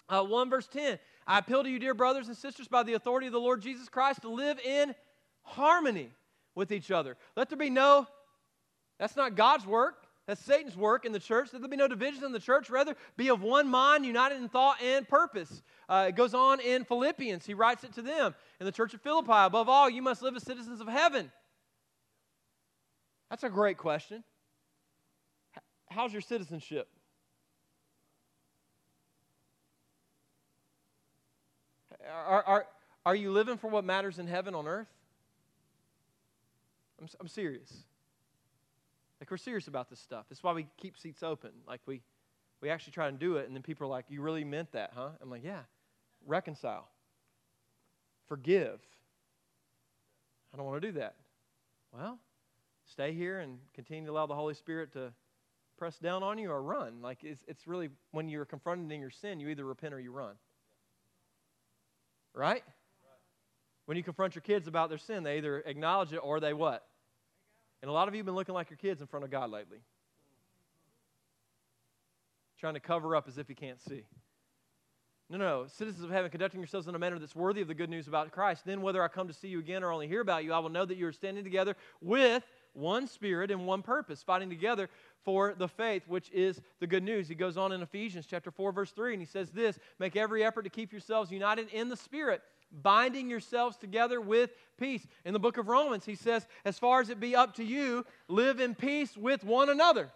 [0.09, 0.99] uh, 1, verse 10.
[1.27, 3.89] I appeal to you, dear brothers and sisters, by the authority of the Lord Jesus
[3.89, 4.95] Christ, to live in
[5.43, 6.11] harmony
[6.55, 7.17] with each other.
[7.37, 8.07] Let there be no,
[8.99, 10.07] that's not God's work.
[10.27, 11.51] That's Satan's work in the church.
[11.53, 12.69] Let there be no division in the church.
[12.69, 15.63] Rather, be of one mind, united in thought and purpose.
[15.89, 17.47] Uh, it goes on in Philippians.
[17.47, 19.31] He writes it to them in the church of Philippi.
[19.31, 21.31] Above all, you must live as citizens of heaven.
[23.31, 24.25] That's a great question.
[25.91, 26.89] How's your citizenship?
[32.13, 32.67] Are, are,
[33.05, 34.89] are you living for what matters in heaven on earth?
[37.01, 37.73] I'm, I'm serious.
[39.21, 40.27] Like, we're serious about this stuff.
[40.29, 41.51] That's why we keep seats open.
[41.67, 42.03] Like, we,
[42.61, 44.93] we actually try and do it, and then people are like, You really meant that,
[44.95, 45.11] huh?
[45.21, 45.61] I'm like, Yeah.
[46.27, 46.89] Reconcile,
[48.27, 48.81] forgive.
[50.53, 51.15] I don't want to do that.
[51.93, 52.19] Well,
[52.87, 55.13] stay here and continue to allow the Holy Spirit to
[55.79, 57.01] press down on you or run.
[57.01, 60.11] Like, it's, it's really when you're confronted in your sin, you either repent or you
[60.11, 60.35] run.
[62.37, 62.63] Right?
[63.87, 66.87] When you confront your kids about their sin, they either acknowledge it or they what?
[67.83, 69.51] And a lot of you have been looking like your kids in front of God
[69.51, 69.79] lately.
[72.59, 74.03] trying to cover up as if he can't see.
[75.29, 77.91] No, no, citizens of heaven, conducting yourselves in a manner that's worthy of the good
[77.91, 78.65] news about Christ.
[78.65, 80.69] Then, whether I come to see you again or only hear about you, I will
[80.69, 82.45] know that you are standing together with
[82.77, 84.89] one spirit and one purpose, fighting together
[85.25, 87.29] for the faith, which is the good news.
[87.29, 90.45] He goes on in Ephesians chapter 4, verse 3, and he says this Make every
[90.45, 95.07] effort to keep yourselves united in the spirit, binding yourselves together with peace.
[95.25, 98.05] In the book of Romans, he says, As far as it be up to you,
[98.29, 100.11] live in peace with one another.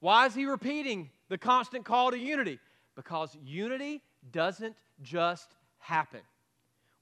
[0.00, 2.60] Why is he repeating the constant call to unity?
[2.94, 4.00] Because unity
[4.32, 6.20] doesn't just happen.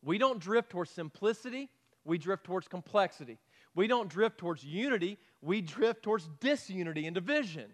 [0.02, 1.68] We don't drift towards simplicity,
[2.06, 3.38] we drift towards complexity.
[3.74, 7.66] We don't drift towards unity, we drift towards disunity and division.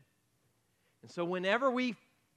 [1.03, 1.95] And so, whenever we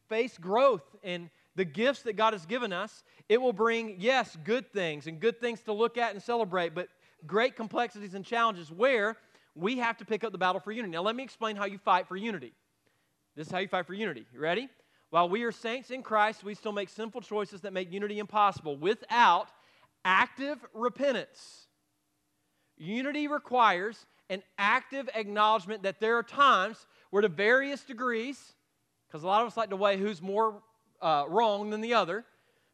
[0.08, 4.71] face growth in the gifts that God has given us, it will bring, yes, good
[4.71, 6.89] things and good things to look at and celebrate, but
[7.25, 9.17] great complexities and challenges where
[9.55, 10.91] we have to pick up the battle for unity.
[10.91, 12.53] Now, let me explain how you fight for unity.
[13.36, 14.25] This is how you fight for unity.
[14.34, 14.69] You ready?
[15.10, 18.77] While we are saints in Christ, we still make sinful choices that make unity impossible
[18.77, 19.47] without
[20.03, 21.67] active repentance.
[22.77, 28.53] Unity requires an active acknowledgement that there are times where, to various degrees,
[29.07, 30.61] because a lot of us like to weigh who's more
[31.01, 32.25] uh, wrong than the other,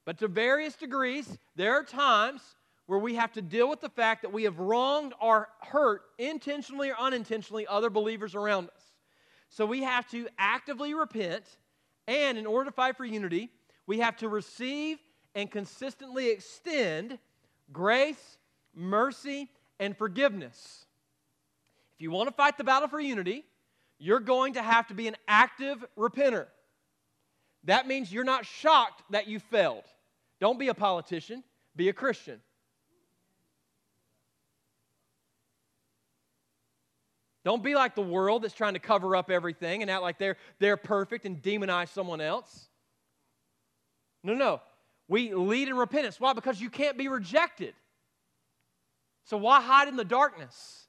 [0.05, 2.41] but to various degrees, there are times
[2.87, 6.89] where we have to deal with the fact that we have wronged or hurt, intentionally
[6.89, 8.83] or unintentionally, other believers around us.
[9.49, 11.43] So we have to actively repent,
[12.07, 13.49] and in order to fight for unity,
[13.85, 14.97] we have to receive
[15.35, 17.19] and consistently extend
[17.71, 18.37] grace,
[18.73, 19.49] mercy,
[19.81, 20.85] and forgiveness.
[21.95, 23.43] If you want to fight the battle for unity,
[23.97, 26.45] you're going to have to be an active repenter.
[27.65, 29.83] That means you're not shocked that you failed.
[30.39, 31.43] Don't be a politician,
[31.75, 32.39] be a Christian.
[37.43, 40.37] Don't be like the world that's trying to cover up everything and act like they're,
[40.59, 42.67] they're perfect and demonize someone else.
[44.23, 44.61] No, no.
[45.07, 46.19] We lead in repentance.
[46.19, 46.33] Why?
[46.33, 47.73] Because you can't be rejected.
[49.23, 50.87] So why hide in the darkness?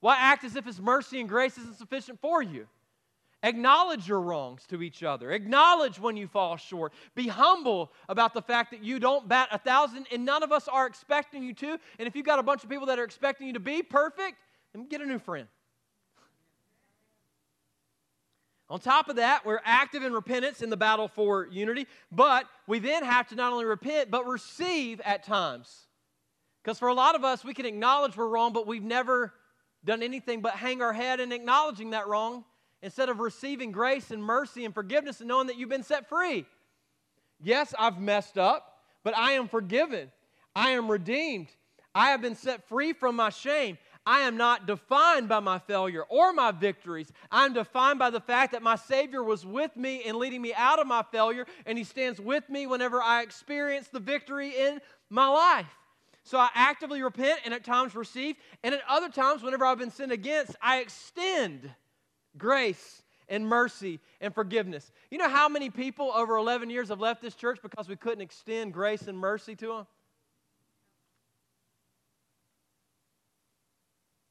[0.00, 2.66] Why act as if His mercy and grace isn't sufficient for you?
[3.42, 5.30] Acknowledge your wrongs to each other.
[5.30, 6.92] Acknowledge when you fall short.
[7.14, 10.68] Be humble about the fact that you don't bat a thousand and none of us
[10.68, 11.78] are expecting you to.
[11.98, 14.38] And if you've got a bunch of people that are expecting you to be perfect,
[14.72, 15.46] then get a new friend.
[18.68, 22.80] On top of that, we're active in repentance in the battle for unity, but we
[22.80, 25.85] then have to not only repent, but receive at times.
[26.66, 29.32] Because for a lot of us, we can acknowledge we're wrong, but we've never
[29.84, 32.44] done anything but hang our head in acknowledging that wrong
[32.82, 36.44] instead of receiving grace and mercy and forgiveness and knowing that you've been set free.
[37.40, 40.10] Yes, I've messed up, but I am forgiven.
[40.56, 41.50] I am redeemed.
[41.94, 43.78] I have been set free from my shame.
[44.04, 47.12] I am not defined by my failure or my victories.
[47.30, 50.80] I'm defined by the fact that my Savior was with me in leading me out
[50.80, 55.28] of my failure, and He stands with me whenever I experience the victory in my
[55.28, 55.68] life.
[56.26, 58.34] So I actively repent and at times receive,
[58.64, 61.70] and at other times, whenever I've been sinned against, I extend
[62.36, 64.90] grace and mercy and forgiveness.
[65.12, 68.22] You know how many people over 11 years have left this church because we couldn't
[68.22, 69.86] extend grace and mercy to them?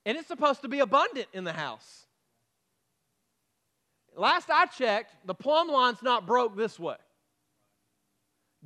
[0.05, 2.07] And it's supposed to be abundant in the house.
[4.17, 6.97] Last I checked, the plumb line's not broke this way.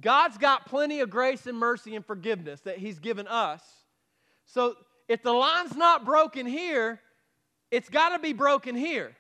[0.02, 3.62] God's got plenty of grace and mercy and forgiveness that He's given us.
[4.46, 4.76] So
[5.08, 7.00] if the line's not broken here,
[7.72, 9.16] it's got to be broken here.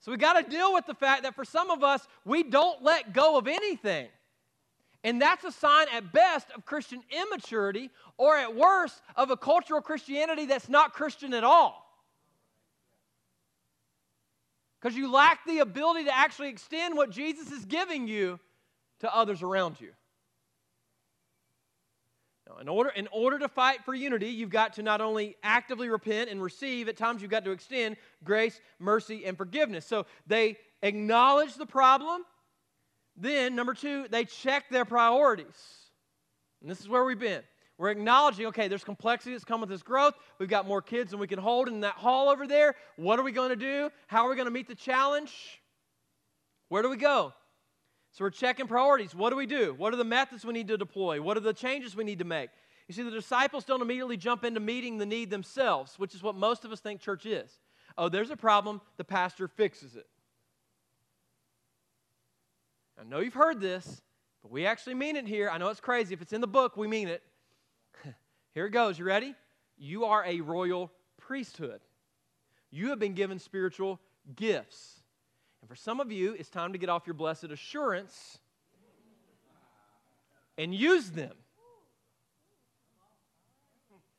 [0.00, 2.82] So we got to deal with the fact that for some of us, we don't
[2.82, 4.08] let go of anything.
[5.04, 9.80] And that's a sign at best of Christian immaturity, or at worst, of a cultural
[9.80, 11.78] Christianity that's not Christian at all.
[14.80, 18.40] Because you lack the ability to actually extend what Jesus is giving you
[19.02, 19.90] to others around you.
[22.48, 25.88] Now, in order, in order to fight for unity, you've got to not only actively
[25.88, 29.86] repent and receive, at times you've got to extend grace, mercy, and forgiveness.
[29.86, 32.22] So they acknowledge the problem,
[33.16, 35.46] then, number two, they check their priorities.
[36.62, 37.42] And this is where we've been.
[37.76, 40.14] We're acknowledging, okay, there's complexity that's come with this growth.
[40.38, 42.74] We've got more kids than we can hold in that hall over there.
[42.96, 43.90] What are we going to do?
[44.06, 45.60] How are we going to meet the challenge?
[46.68, 47.34] Where do we go?
[48.12, 49.14] So we're checking priorities.
[49.14, 49.74] What do we do?
[49.76, 51.20] What are the methods we need to deploy?
[51.20, 52.50] What are the changes we need to make?
[52.86, 56.34] You see, the disciples don't immediately jump into meeting the need themselves, which is what
[56.34, 57.50] most of us think church is.
[57.96, 60.06] Oh, there's a problem, the pastor fixes it.
[63.00, 64.02] I know you've heard this,
[64.42, 65.48] but we actually mean it here.
[65.48, 66.12] I know it's crazy.
[66.12, 67.22] If it's in the book, we mean it.
[68.54, 68.98] here it goes.
[68.98, 69.34] You ready?
[69.78, 71.80] You are a royal priesthood.
[72.70, 74.00] You have been given spiritual
[74.36, 75.01] gifts.
[75.62, 78.38] And for some of you, it's time to get off your blessed assurance
[80.58, 81.32] and use them.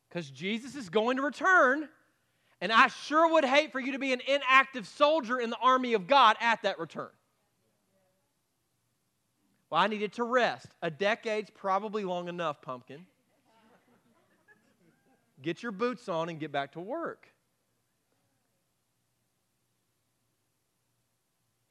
[0.08, 1.90] Because Jesus is going to return,
[2.62, 5.94] and I sure would hate for you to be an inactive soldier in the army
[5.94, 7.10] of God at that return.
[9.70, 10.68] Well, I needed to rest.
[10.82, 13.06] A decade's probably long enough, pumpkin.
[15.42, 17.33] Get your boots on and get back to work.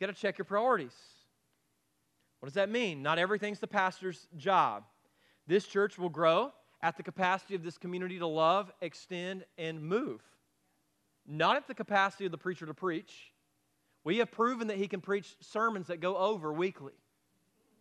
[0.02, 0.96] Got to check your priorities.
[2.40, 3.04] What does that mean?
[3.04, 4.82] Not everything's the pastor's job.
[5.46, 10.20] This church will grow at the capacity of this community to love, extend, and move.
[11.24, 13.32] Not at the capacity of the preacher to preach.
[14.02, 16.94] We have proven that he can preach sermons that go over weekly,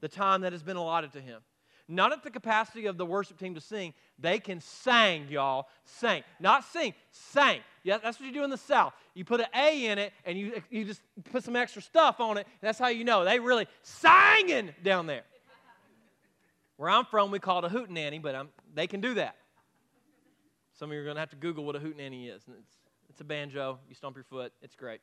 [0.01, 1.41] the time that has been allotted to him.
[1.87, 3.93] Not at the capacity of the worship team to sing.
[4.19, 5.67] They can sing, y'all.
[5.83, 6.23] Sing.
[6.39, 7.59] Not sing, sing.
[7.83, 8.93] Yeah, that's what you do in the South.
[9.13, 12.37] You put an A in it and you, you just put some extra stuff on
[12.37, 12.47] it.
[12.61, 15.23] that's how you know they really singing down there.
[16.77, 19.35] Where I'm from, we call it a hootenanny, but I'm, they can do that.
[20.73, 22.41] Some of you are going to have to Google what a hootenanny is.
[22.47, 22.77] It's,
[23.09, 23.77] it's a banjo.
[23.87, 24.51] You stomp your foot.
[24.63, 24.99] It's great.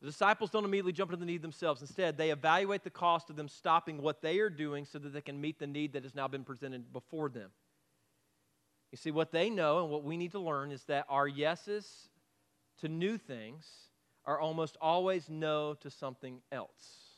[0.00, 1.80] The disciples don't immediately jump into the need themselves.
[1.80, 5.20] Instead, they evaluate the cost of them stopping what they are doing so that they
[5.20, 7.50] can meet the need that has now been presented before them.
[8.92, 12.08] You see, what they know and what we need to learn is that our yeses
[12.80, 13.66] to new things
[14.24, 17.08] are almost always no to something else.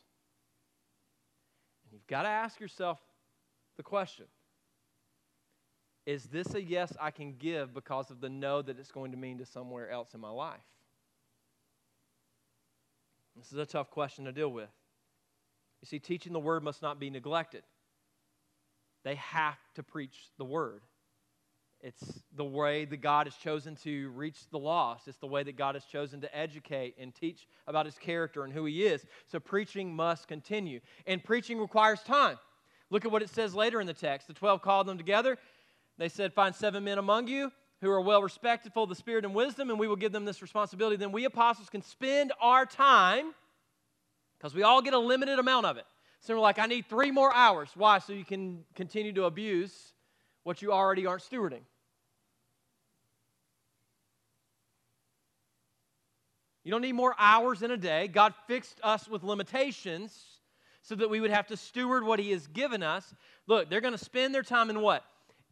[1.84, 2.98] And you've got to ask yourself
[3.76, 4.26] the question
[6.06, 9.18] Is this a yes I can give because of the no that it's going to
[9.18, 10.60] mean to somewhere else in my life?
[13.40, 14.68] This is a tough question to deal with.
[15.80, 17.62] You see, teaching the word must not be neglected.
[19.02, 20.82] They have to preach the word.
[21.80, 25.08] It's the way that God has chosen to reach the lost.
[25.08, 28.52] It's the way that God has chosen to educate and teach about his character and
[28.52, 29.06] who he is.
[29.24, 30.80] So preaching must continue.
[31.06, 32.38] And preaching requires time.
[32.90, 34.26] Look at what it says later in the text.
[34.28, 35.38] The 12 called them together.
[35.96, 39.24] They said, Find seven men among you who are well respected, full of the Spirit
[39.24, 40.96] and wisdom, and we will give them this responsibility.
[40.96, 43.32] Then we apostles can spend our time,
[44.38, 45.84] because we all get a limited amount of it.
[46.20, 47.70] So we're like, I need three more hours.
[47.74, 47.98] Why?
[47.98, 49.92] So you can continue to abuse
[50.42, 51.62] what you already aren't stewarding.
[56.62, 58.08] You don't need more hours in a day.
[58.08, 60.22] God fixed us with limitations
[60.82, 63.14] so that we would have to steward what He has given us.
[63.46, 65.02] Look, they're going to spend their time in what?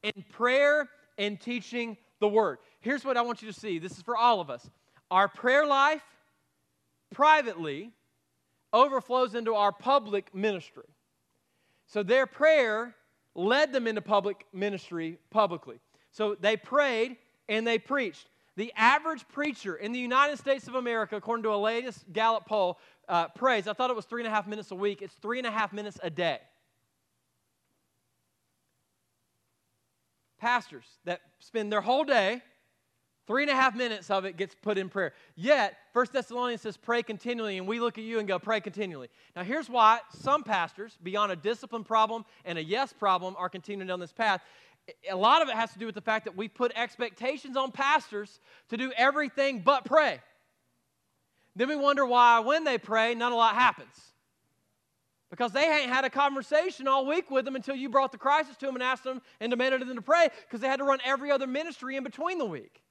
[0.02, 2.58] In prayer and teaching the Word.
[2.80, 4.68] Here's what I want you to see this is for all of us.
[5.10, 6.02] Our prayer life
[7.10, 7.90] privately
[8.72, 10.84] overflows into our public ministry.
[11.86, 12.94] So their prayer
[13.34, 15.80] led them into public ministry publicly.
[16.10, 17.16] So they prayed
[17.48, 18.28] and they preached.
[18.56, 22.78] The average preacher in the United States of America, according to a latest Gallup poll,
[23.08, 25.38] uh, prays, I thought it was three and a half minutes a week, it's three
[25.38, 26.40] and a half minutes a day.
[30.38, 32.42] Pastors that spend their whole day,
[33.26, 35.12] three and a half minutes of it gets put in prayer.
[35.36, 39.08] Yet, First Thessalonians says, pray continually, and we look at you and go, pray continually.
[39.36, 43.88] Now, here's why some pastors, beyond a discipline problem and a yes problem, are continuing
[43.88, 44.42] down this path.
[45.10, 47.70] A lot of it has to do with the fact that we put expectations on
[47.70, 50.20] pastors to do everything but pray.
[51.54, 54.14] Then we wonder why, when they pray, not a lot happens.
[55.30, 58.56] Because they ain't had a conversation all week with them until you brought the crisis
[58.56, 61.00] to them and asked them and demanded them to pray because they had to run
[61.04, 62.82] every other ministry in between the week.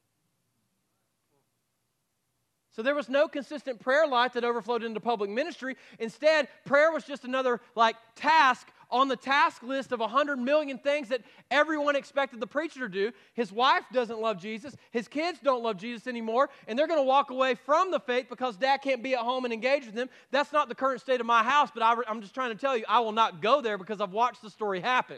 [2.77, 5.77] So there was no consistent prayer life that overflowed into public ministry.
[5.97, 11.09] Instead, prayer was just another like task on the task list of 100 million things
[11.09, 11.21] that
[11.51, 13.11] everyone expected the preacher to do.
[13.33, 17.03] His wife doesn't love Jesus, his kids don't love Jesus anymore, and they're going to
[17.03, 20.09] walk away from the faith because dad can't be at home and engage with them.
[20.31, 22.77] That's not the current state of my house, but I, I'm just trying to tell
[22.77, 25.17] you, I will not go there because I've watched the story happen.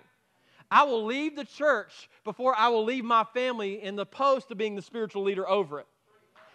[0.71, 4.57] I will leave the church before I will leave my family in the post of
[4.57, 5.87] being the spiritual leader over it.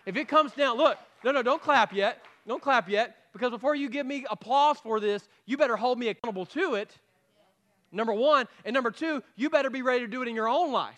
[0.07, 2.23] If it comes down, look, no, no, don't clap yet.
[2.47, 6.09] Don't clap yet because before you give me applause for this, you better hold me
[6.09, 6.97] accountable to it
[7.95, 8.47] number one.
[8.65, 10.95] And number two, you better be ready to do it in your own life.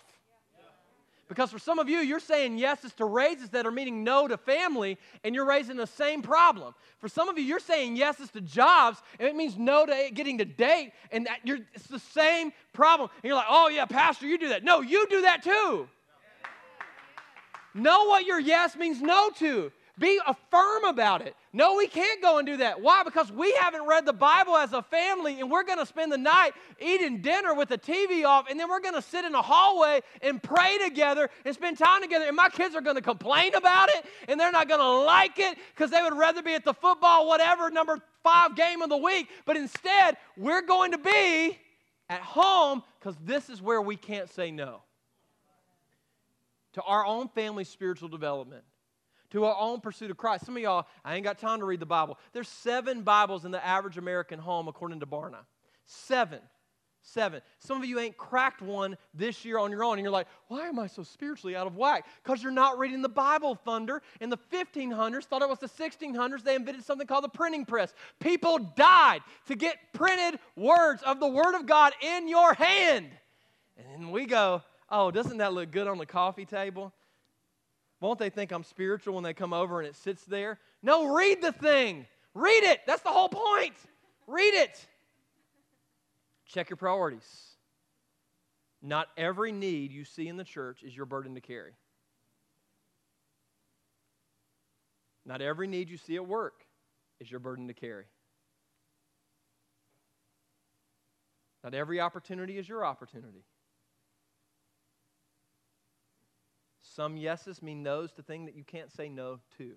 [1.28, 4.36] Because for some of you, you're saying yeses to raises that are meaning no to
[4.36, 6.72] family, and you're raising the same problem.
[6.98, 10.38] For some of you, you're saying yeses to jobs, and it means no to getting
[10.38, 13.10] to date, and that you're, it's the same problem.
[13.16, 14.62] And you're like, oh, yeah, Pastor, you do that.
[14.62, 15.88] No, you do that too.
[17.74, 19.72] Know what your yes means no to.
[19.98, 21.34] Be affirm about it.
[21.54, 22.82] No, we can't go and do that.
[22.82, 23.02] Why?
[23.02, 26.18] Because we haven't read the Bible as a family and we're going to spend the
[26.18, 29.40] night eating dinner with the TV off and then we're going to sit in the
[29.40, 32.26] hallway and pray together and spend time together.
[32.26, 35.38] And my kids are going to complain about it and they're not going to like
[35.38, 38.98] it because they would rather be at the football, whatever, number five game of the
[38.98, 39.28] week.
[39.46, 41.58] But instead, we're going to be
[42.10, 44.82] at home because this is where we can't say no
[46.74, 48.62] to our own family spiritual development
[49.30, 50.46] to our own pursuit of Christ.
[50.46, 52.18] Some of y'all, I ain't got time to read the Bible.
[52.32, 55.38] There's seven Bibles in the average American home, according to Barna.
[55.84, 56.40] Seven.
[57.02, 57.40] Seven.
[57.60, 60.66] Some of you ain't cracked one this year on your own, and you're like, why
[60.66, 62.04] am I so spiritually out of whack?
[62.22, 64.02] Because you're not reading the Bible, Thunder.
[64.20, 67.94] In the 1500s, thought it was the 1600s, they invented something called the printing press.
[68.18, 73.08] People died to get printed words of the Word of God in your hand.
[73.78, 76.92] And then we go, oh, doesn't that look good on the coffee table?
[78.00, 80.58] Won't they think I'm spiritual when they come over and it sits there?
[80.82, 82.06] No, read the thing.
[82.34, 82.80] Read it.
[82.86, 83.74] That's the whole point.
[84.26, 84.86] Read it.
[86.46, 87.56] Check your priorities.
[88.82, 91.72] Not every need you see in the church is your burden to carry.
[95.24, 96.64] Not every need you see at work
[97.18, 98.04] is your burden to carry.
[101.64, 103.42] Not every opportunity is your opportunity.
[106.96, 109.72] Some yeses mean no's to things that you can't say no to.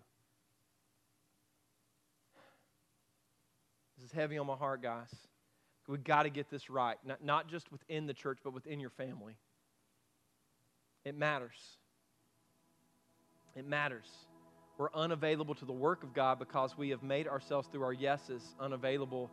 [3.97, 5.09] This is heavy on my heart, guys.
[5.89, 8.91] We've got to get this right, not, not just within the church, but within your
[8.91, 9.35] family.
[11.03, 11.57] It matters.
[13.53, 14.07] It matters.
[14.77, 18.55] We're unavailable to the work of God because we have made ourselves through our yeses
[18.61, 19.29] unavailable,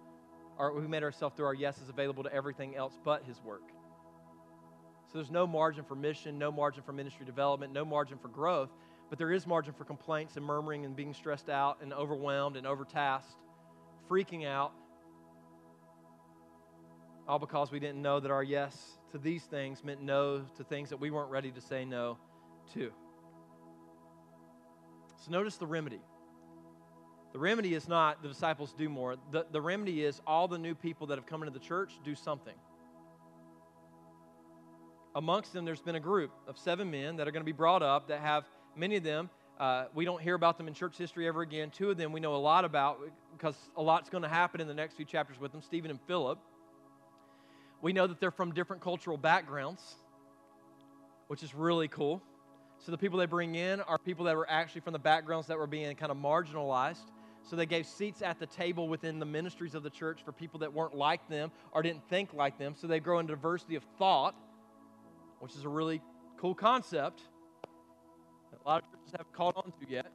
[0.59, 3.63] or we made ourselves through our yeses available to everything else but His work.
[5.17, 8.69] So there's no margin for mission, no margin for ministry development, no margin for growth,
[9.09, 12.67] but there is margin for complaints and murmuring and being stressed out and overwhelmed and
[12.67, 13.35] overtasked,
[14.11, 14.73] freaking out,
[17.27, 18.77] all because we didn't know that our yes
[19.13, 22.19] to these things meant no to things that we weren't ready to say no
[22.75, 22.93] to.
[25.25, 26.03] So notice the remedy.
[27.33, 29.17] The remedy is not the disciples do more.
[29.31, 32.15] The, the remedy is all the new people that have come into the church do
[32.15, 32.53] something
[35.17, 37.83] amongst them, there's been a group of seven men that are going to be brought
[37.83, 38.45] up that have
[38.77, 39.31] many of them.
[39.59, 41.71] Uh, we don't hear about them in church history ever again.
[41.71, 43.01] Two of them we know a lot about
[43.33, 45.99] because a lot's going to happen in the next few chapters with them Stephen and
[46.07, 46.39] Philip.
[47.81, 49.97] We know that they're from different cultural backgrounds,
[51.29, 52.23] which is really cool.
[52.79, 55.57] So the people they bring in are people that were actually from the backgrounds that
[55.57, 57.11] were being kind of marginalized.
[57.43, 60.61] So they gave seats at the table within the ministries of the church for people
[60.61, 62.75] that weren't like them or didn't think like them.
[62.77, 64.35] So they grow in diversity of thought
[65.41, 66.01] which is a really
[66.39, 67.21] cool concept
[68.51, 70.13] that a lot of churches haven't caught on to yet.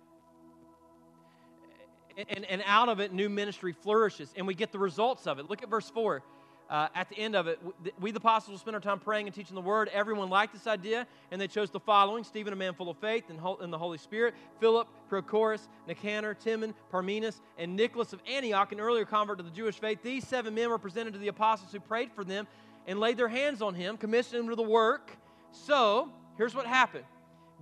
[2.29, 5.49] And, and out of it, new ministry flourishes, and we get the results of it.
[5.49, 6.21] Look at verse 4.
[6.69, 7.59] Uh, at the end of it,
[7.99, 9.89] we the apostles spend our time praying and teaching the word.
[9.91, 13.25] Everyone liked this idea, and they chose the following Stephen, a man full of faith
[13.29, 13.37] and,
[13.73, 19.39] the Holy Spirit, Philip, Prochorus, Nicanor, Timon, Parmenas, and Nicholas of Antioch, an earlier convert
[19.39, 19.99] to the Jewish faith.
[20.01, 22.47] These seven men were presented to the apostles who prayed for them
[22.87, 25.11] and laid their hands on him, commissioned him to the work.
[25.51, 27.05] So, here's what happened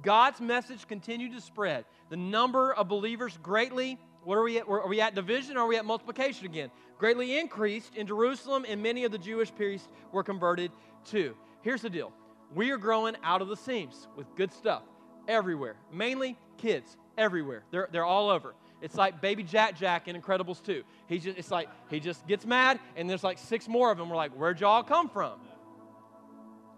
[0.02, 1.86] God's message continued to spread.
[2.10, 4.68] The number of believers greatly, what are we at?
[4.68, 6.72] Are we at division or are we at multiplication again?
[6.98, 10.72] Greatly increased in Jerusalem, and many of the Jewish priests were converted
[11.06, 11.36] too.
[11.62, 12.12] Here's the deal
[12.54, 14.84] we are growing out of the seams with good stuff
[15.28, 17.64] everywhere, mainly kids everywhere.
[17.72, 18.56] They're, they're all over.
[18.82, 20.84] It's like baby Jack Jack in Incredibles 2.
[21.08, 24.10] He just, it's like he just gets mad, and there's like six more of them.
[24.10, 25.40] We're like, where'd y'all come from?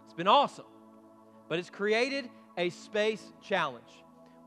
[0.06, 0.66] It's been awesome.
[1.47, 3.84] But it's created a space challenge.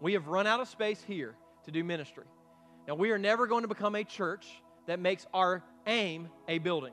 [0.00, 1.34] We have run out of space here
[1.64, 2.24] to do ministry.
[2.86, 4.46] Now, we are never going to become a church
[4.86, 6.92] that makes our aim a building.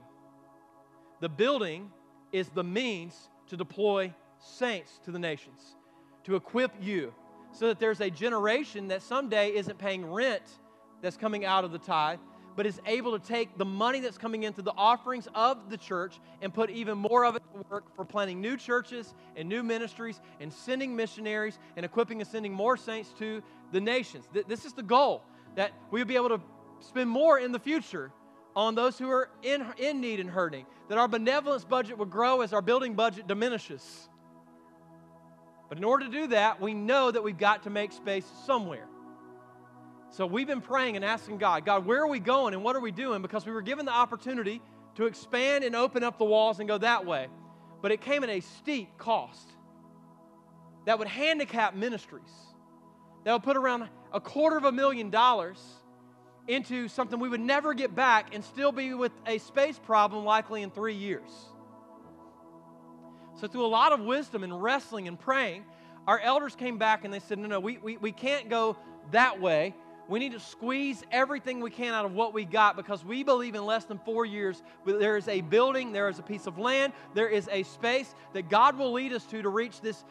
[1.20, 1.92] The building
[2.32, 5.76] is the means to deploy saints to the nations,
[6.24, 7.14] to equip you,
[7.52, 10.44] so that there's a generation that someday isn't paying rent
[11.02, 12.20] that's coming out of the tithe,
[12.56, 16.20] but is able to take the money that's coming into the offerings of the church
[16.42, 20.20] and put even more of it to work for planting new churches and new ministries
[20.40, 23.42] and sending missionaries and equipping and sending more saints to
[23.72, 24.28] the nations.
[24.48, 25.24] This is the goal
[25.56, 26.42] that we'll be able to
[26.80, 28.12] spend more in the future
[28.56, 32.42] on those who are in, in need and hurting, that our benevolence budget will grow
[32.42, 34.10] as our building budget diminishes.
[35.72, 38.90] But in order to do that, we know that we've got to make space somewhere.
[40.10, 42.82] So we've been praying and asking God, God, where are we going and what are
[42.82, 43.22] we doing?
[43.22, 44.62] Because we were given the opportunity
[44.96, 47.30] to expand and open up the walls and go that way.
[47.82, 49.48] But it came at a steep cost
[50.86, 52.34] that would handicap ministries
[53.24, 55.58] that would put around a quarter of a million dollars
[56.50, 60.64] into something we would never get back and still be with a space problem likely
[60.64, 61.32] in three years.
[63.42, 65.66] So, through a lot of wisdom and wrestling and praying,
[66.06, 68.78] our elders came back and they said, No, no, we, we, we can't go
[69.10, 69.74] that way.
[70.08, 73.56] We need to squeeze everything we can out of what we got because we believe
[73.56, 76.94] in less than four years there is a building, there is a piece of land,
[77.16, 80.04] there is a space that God will lead us to to reach this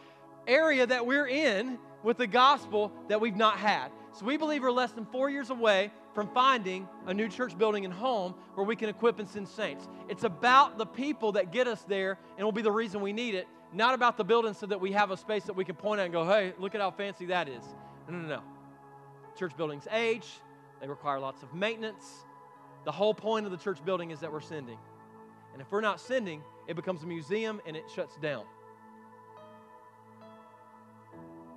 [0.45, 3.91] area that we're in with the gospel that we've not had.
[4.13, 7.85] So we believe we're less than four years away from finding a new church building
[7.85, 9.87] and home where we can equip and send saints.
[10.09, 13.35] It's about the people that get us there and will be the reason we need
[13.35, 16.01] it, not about the building so that we have a space that we can point
[16.01, 17.63] at and go, hey, look at how fancy that is.
[18.09, 18.41] No, no, no.
[19.37, 20.27] Church buildings age,
[20.81, 22.25] they require lots of maintenance.
[22.83, 24.77] The whole point of the church building is that we're sending.
[25.53, 28.43] And if we're not sending, it becomes a museum and it shuts down.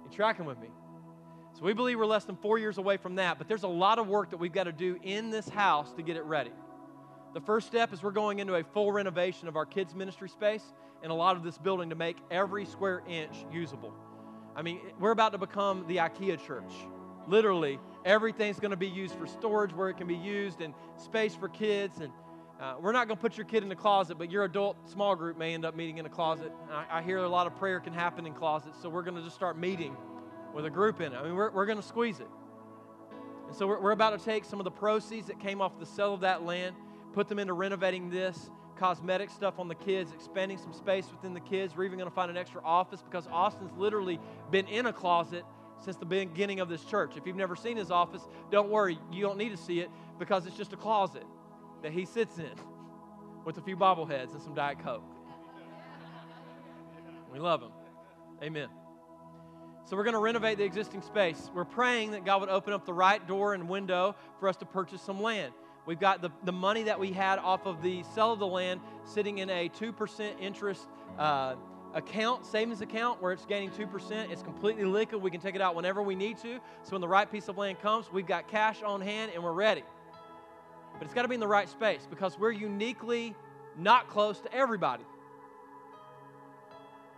[0.04, 0.68] You tracking with me?
[1.54, 4.00] So we believe we're less than four years away from that, but there's a lot
[4.00, 6.50] of work that we've got to do in this house to get it ready.
[7.32, 10.64] The first step is we're going into a full renovation of our kids' ministry space
[11.04, 13.92] and a lot of this building to make every square inch usable.
[14.56, 16.72] I mean, we're about to become the IKEA church.
[17.28, 21.36] Literally, everything's going to be used for storage where it can be used and space
[21.36, 22.00] for kids.
[22.00, 22.12] And
[22.60, 25.14] uh, we're not going to put your kid in the closet, but your adult small
[25.14, 26.52] group may end up meeting in a closet.
[26.70, 29.22] I, I hear a lot of prayer can happen in closets, so we're going to
[29.22, 29.96] just start meeting
[30.54, 31.16] with a group in it.
[31.16, 32.28] I mean, we're, we're going to squeeze it.
[33.48, 35.86] And so we're, we're about to take some of the proceeds that came off the
[35.86, 36.76] sale of that land,
[37.12, 41.40] put them into renovating this, cosmetic stuff on the kids, expanding some space within the
[41.40, 41.76] kids.
[41.76, 44.18] We're even going to find an extra office because Austin's literally
[44.50, 45.44] been in a closet
[45.84, 47.16] since the beginning of this church.
[47.16, 50.46] If you've never seen his office, don't worry, you don't need to see it because
[50.46, 51.24] it's just a closet
[51.82, 52.52] that he sits in
[53.44, 55.04] with a few bobbleheads and some Diet Coke.
[57.32, 57.72] We love him.
[58.42, 58.68] Amen.
[59.86, 61.50] So we're going to renovate the existing space.
[61.54, 64.64] We're praying that God would open up the right door and window for us to
[64.64, 65.52] purchase some land.
[65.84, 68.80] We've got the, the money that we had off of the sale of the land
[69.04, 71.56] sitting in a 2% interest uh,
[71.92, 74.30] account, savings account, where it's gaining 2%.
[74.30, 75.20] It's completely liquid.
[75.20, 76.60] We can take it out whenever we need to.
[76.82, 79.52] So when the right piece of land comes, we've got cash on hand and we're
[79.52, 79.84] ready.
[80.98, 83.34] But it's got to be in the right space because we're uniquely
[83.76, 85.04] not close to everybody.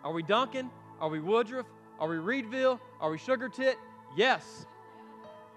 [0.02, 0.70] Are we Duncan?
[1.00, 1.66] Are we Woodruff?
[1.98, 2.78] Are we Reidville?
[3.00, 3.78] Are we Sugar Tit?
[4.16, 4.66] Yes.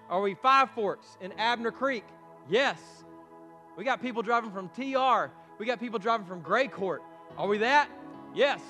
[0.08, 2.04] Are we Five Forks in Abner Creek?
[2.48, 2.78] Yes.
[3.76, 5.32] We got people driving from TR.
[5.58, 7.02] We got people driving from Gray Court.
[7.36, 7.88] Are we that?
[8.34, 8.60] Yes.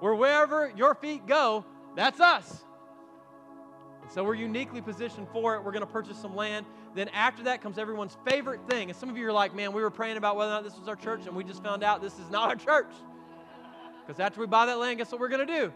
[0.00, 1.64] Where wherever your feet go,
[1.94, 2.64] that's us.
[4.08, 5.64] so we're uniquely positioned for it.
[5.64, 6.66] We're going to purchase some land.
[6.94, 8.88] Then after that comes everyone's favorite thing.
[8.88, 10.78] And some of you are like, man, we were praying about whether or not this
[10.78, 12.92] was our church, and we just found out this is not our church.
[14.06, 15.72] Because after we buy that land, guess what we're going to do?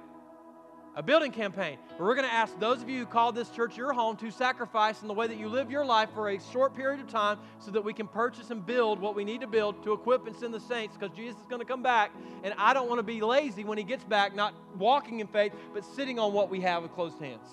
[0.97, 3.77] A building campaign where we're going to ask those of you who call this church
[3.77, 6.75] your home to sacrifice in the way that you live your life for a short
[6.75, 9.83] period of time so that we can purchase and build what we need to build
[9.85, 12.11] to equip and send the saints because Jesus is going to come back.
[12.43, 15.53] And I don't want to be lazy when he gets back, not walking in faith,
[15.73, 17.49] but sitting on what we have with closed hands.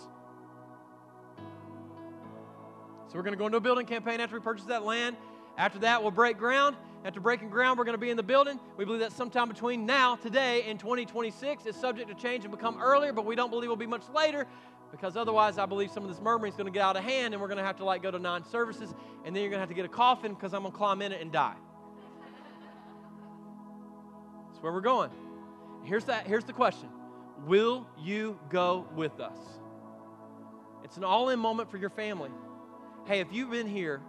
[3.07, 5.15] So we're going to go into a building campaign after we purchase that land.
[5.57, 6.75] After that, we'll break ground.
[7.05, 8.59] After breaking ground, we're going to be in the building.
[8.75, 12.81] We believe that sometime between now, today, and 2026 is subject to change and become
[12.81, 14.45] earlier, but we don't believe it will be much later
[14.91, 17.33] because otherwise, I believe some of this murmuring is going to get out of hand
[17.33, 18.93] and we're going to have to like go to nine services,
[19.25, 21.01] and then you're going to have to get a coffin because I'm going to climb
[21.01, 21.55] in it and die.
[24.47, 25.11] That's where we're going.
[25.83, 26.25] Here's that.
[26.25, 26.89] Here's the question:
[27.45, 29.37] Will you go with us?
[30.83, 32.31] It's an all-in moment for your family.
[33.05, 34.01] Hey, if you've been here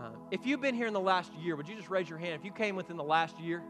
[0.00, 2.34] uh, if you've been here in the last year, would you just raise your hand?
[2.34, 3.62] If you came within the last year,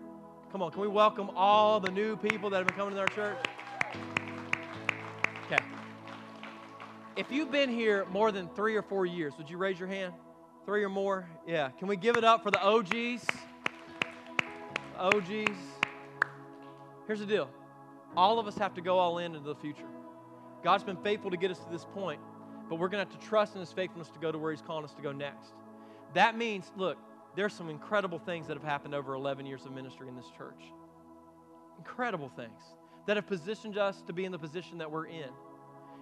[0.52, 3.08] come on, can we welcome all the new people that have been coming to our
[3.08, 3.36] church?
[5.46, 5.58] Okay.
[7.16, 10.12] If you've been here more than three or four years, would you raise your hand?
[10.64, 11.28] Three or more?
[11.48, 11.70] Yeah.
[11.70, 13.26] Can we give it up for the OGs?
[14.96, 15.58] OGs.
[17.08, 17.50] Here's the deal
[18.16, 19.86] all of us have to go all in into the future.
[20.62, 22.20] God's been faithful to get us to this point,
[22.68, 24.62] but we're going to have to trust in His faithfulness to go to where He's
[24.62, 25.54] calling us to go next.
[26.14, 26.98] That means, look,
[27.36, 30.62] there's some incredible things that have happened over 11 years of ministry in this church.
[31.78, 32.60] Incredible things
[33.06, 35.30] that have positioned us to be in the position that we're in.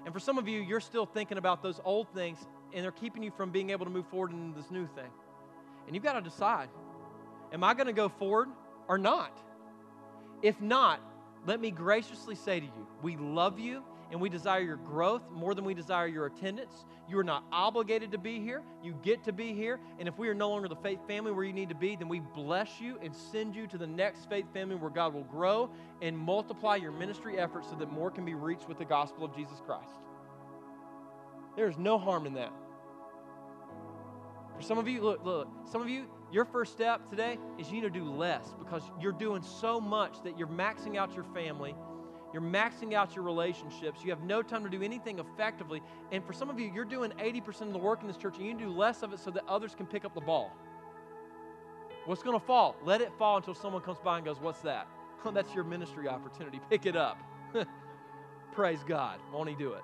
[0.04, 2.38] And for some of you, you're still thinking about those old things
[2.72, 5.10] and they're keeping you from being able to move forward into this new thing.
[5.86, 6.68] And you've got to decide
[7.52, 8.48] am I going to go forward
[8.88, 9.38] or not?
[10.42, 11.00] If not,
[11.46, 15.54] let me graciously say to you, we love you and we desire your growth more
[15.54, 16.84] than we desire your attendance.
[17.08, 18.62] You are not obligated to be here.
[18.82, 19.80] You get to be here.
[19.98, 22.08] And if we are no longer the faith family where you need to be, then
[22.08, 25.70] we bless you and send you to the next faith family where God will grow
[26.00, 29.34] and multiply your ministry efforts so that more can be reached with the gospel of
[29.34, 29.90] Jesus Christ.
[31.56, 32.52] There's no harm in that.
[34.56, 37.74] For some of you, look, look, some of you, your first step today is you
[37.74, 41.74] need to do less because you're doing so much that you're maxing out your family,
[42.32, 45.82] you're maxing out your relationships, you have no time to do anything effectively.
[46.12, 48.46] And for some of you, you're doing 80% of the work in this church and
[48.46, 50.52] you do less of it so that others can pick up the ball.
[52.04, 52.76] What's going to fall?
[52.84, 54.86] Let it fall until someone comes by and goes, What's that?
[55.24, 56.60] Oh, that's your ministry opportunity.
[56.70, 57.18] Pick it up.
[58.52, 59.18] Praise God.
[59.32, 59.82] Won't He do it?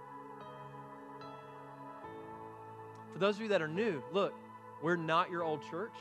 [3.13, 4.33] For those of you that are new, look,
[4.81, 5.97] we're not your old church.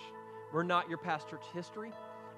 [0.53, 1.91] We're not your past church history.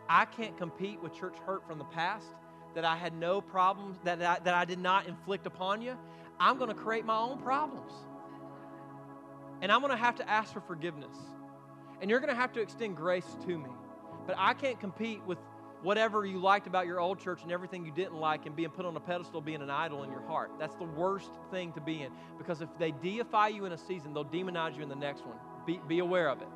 [0.07, 2.27] I can't compete with church hurt from the past
[2.75, 5.97] that I had no problems, that I, that I did not inflict upon you.
[6.39, 7.91] I'm going to create my own problems.
[9.61, 11.15] And I'm going to have to ask for forgiveness.
[12.01, 13.69] And you're going to have to extend grace to me.
[14.27, 15.37] But I can't compete with
[15.81, 18.85] whatever you liked about your old church and everything you didn't like and being put
[18.85, 20.51] on a pedestal, being an idol in your heart.
[20.59, 22.11] That's the worst thing to be in.
[22.37, 25.37] Because if they deify you in a season, they'll demonize you in the next one.
[25.65, 26.47] Be, be aware of it.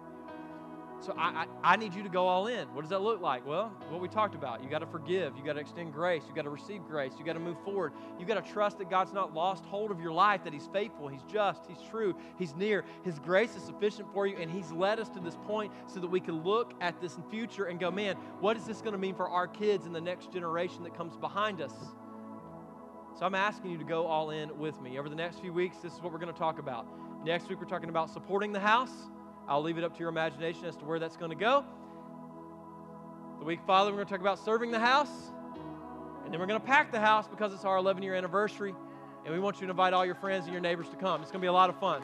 [1.01, 2.67] So I, I, I, need you to go all in.
[2.73, 3.47] What does that look like?
[3.47, 4.61] Well, what we talked about.
[4.61, 5.37] You got to forgive.
[5.37, 6.23] You got to extend grace.
[6.27, 7.13] You got to receive grace.
[7.17, 7.93] You got to move forward.
[8.19, 11.07] You got to trust that God's not lost hold of your life, that He's faithful,
[11.07, 12.83] He's just, He's true, He's near.
[13.03, 16.07] His grace is sufficient for you, and He's led us to this point so that
[16.07, 19.15] we can look at this future and go, man, what is this going to mean
[19.15, 21.73] for our kids and the next generation that comes behind us?
[23.17, 24.97] So I'm asking you to go all in with me.
[24.99, 26.87] Over the next few weeks, this is what we're going to talk about.
[27.25, 28.93] Next week, we're talking about supporting the house.
[29.49, 31.65] I'll leave it up to your imagination as to where that's going to go.
[33.39, 35.09] The week following, we're going to talk about serving the house.
[36.23, 38.75] And then we're going to pack the house because it's our 11 year anniversary.
[39.25, 41.23] And we want you to invite all your friends and your neighbors to come.
[41.23, 42.03] It's going to be a lot of fun.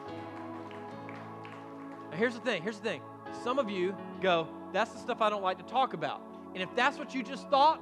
[2.10, 3.00] Now, here's the thing here's the thing.
[3.44, 6.20] Some of you go, that's the stuff I don't like to talk about.
[6.54, 7.80] And if that's what you just thought,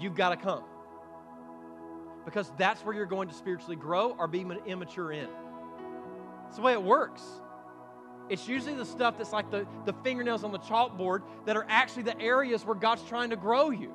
[0.00, 0.64] you've got to come.
[2.24, 5.28] Because that's where you're going to spiritually grow or be immature in.
[6.46, 7.22] It's the way it works.
[8.28, 12.04] It's usually the stuff that's like the, the fingernails on the chalkboard that are actually
[12.04, 13.92] the areas where God's trying to grow you.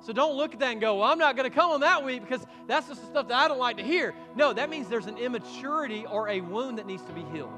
[0.00, 2.04] So don't look at that and go, well, I'm not going to come on that
[2.04, 4.14] week because that's just the stuff that I don't like to hear.
[4.34, 7.52] No, that means there's an immaturity or a wound that needs to be healed.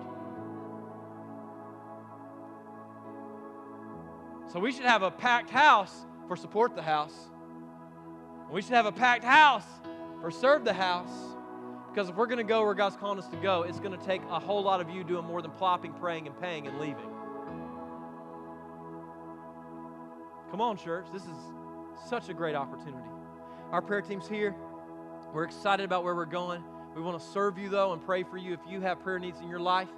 [4.53, 7.15] So we should have a packed house for support the house.
[8.51, 9.65] We should have a packed house
[10.21, 11.34] for serve the house.
[11.95, 14.05] Because if we're going to go where God's calling us to go, it's going to
[14.05, 17.09] take a whole lot of you doing more than plopping, praying, and paying and leaving.
[20.51, 21.07] Come on, church.
[21.13, 21.37] This is
[22.09, 23.09] such a great opportunity.
[23.71, 24.57] Our prayer team's here.
[25.33, 26.65] We're excited about where we're going.
[26.97, 28.55] We want to serve you, though, and pray for you.
[28.55, 29.89] If you have prayer needs in your life,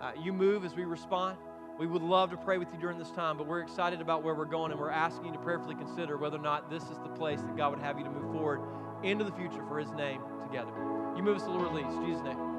[0.00, 1.36] uh, you move as we respond.
[1.78, 4.34] We would love to pray with you during this time, but we're excited about where
[4.34, 7.10] we're going, and we're asking you to prayerfully consider whether or not this is the
[7.10, 8.62] place that God would have you to move forward
[9.02, 11.03] into the future for His name together.
[11.16, 11.94] You move us to the Lord leads.
[12.06, 12.53] Jesus' name.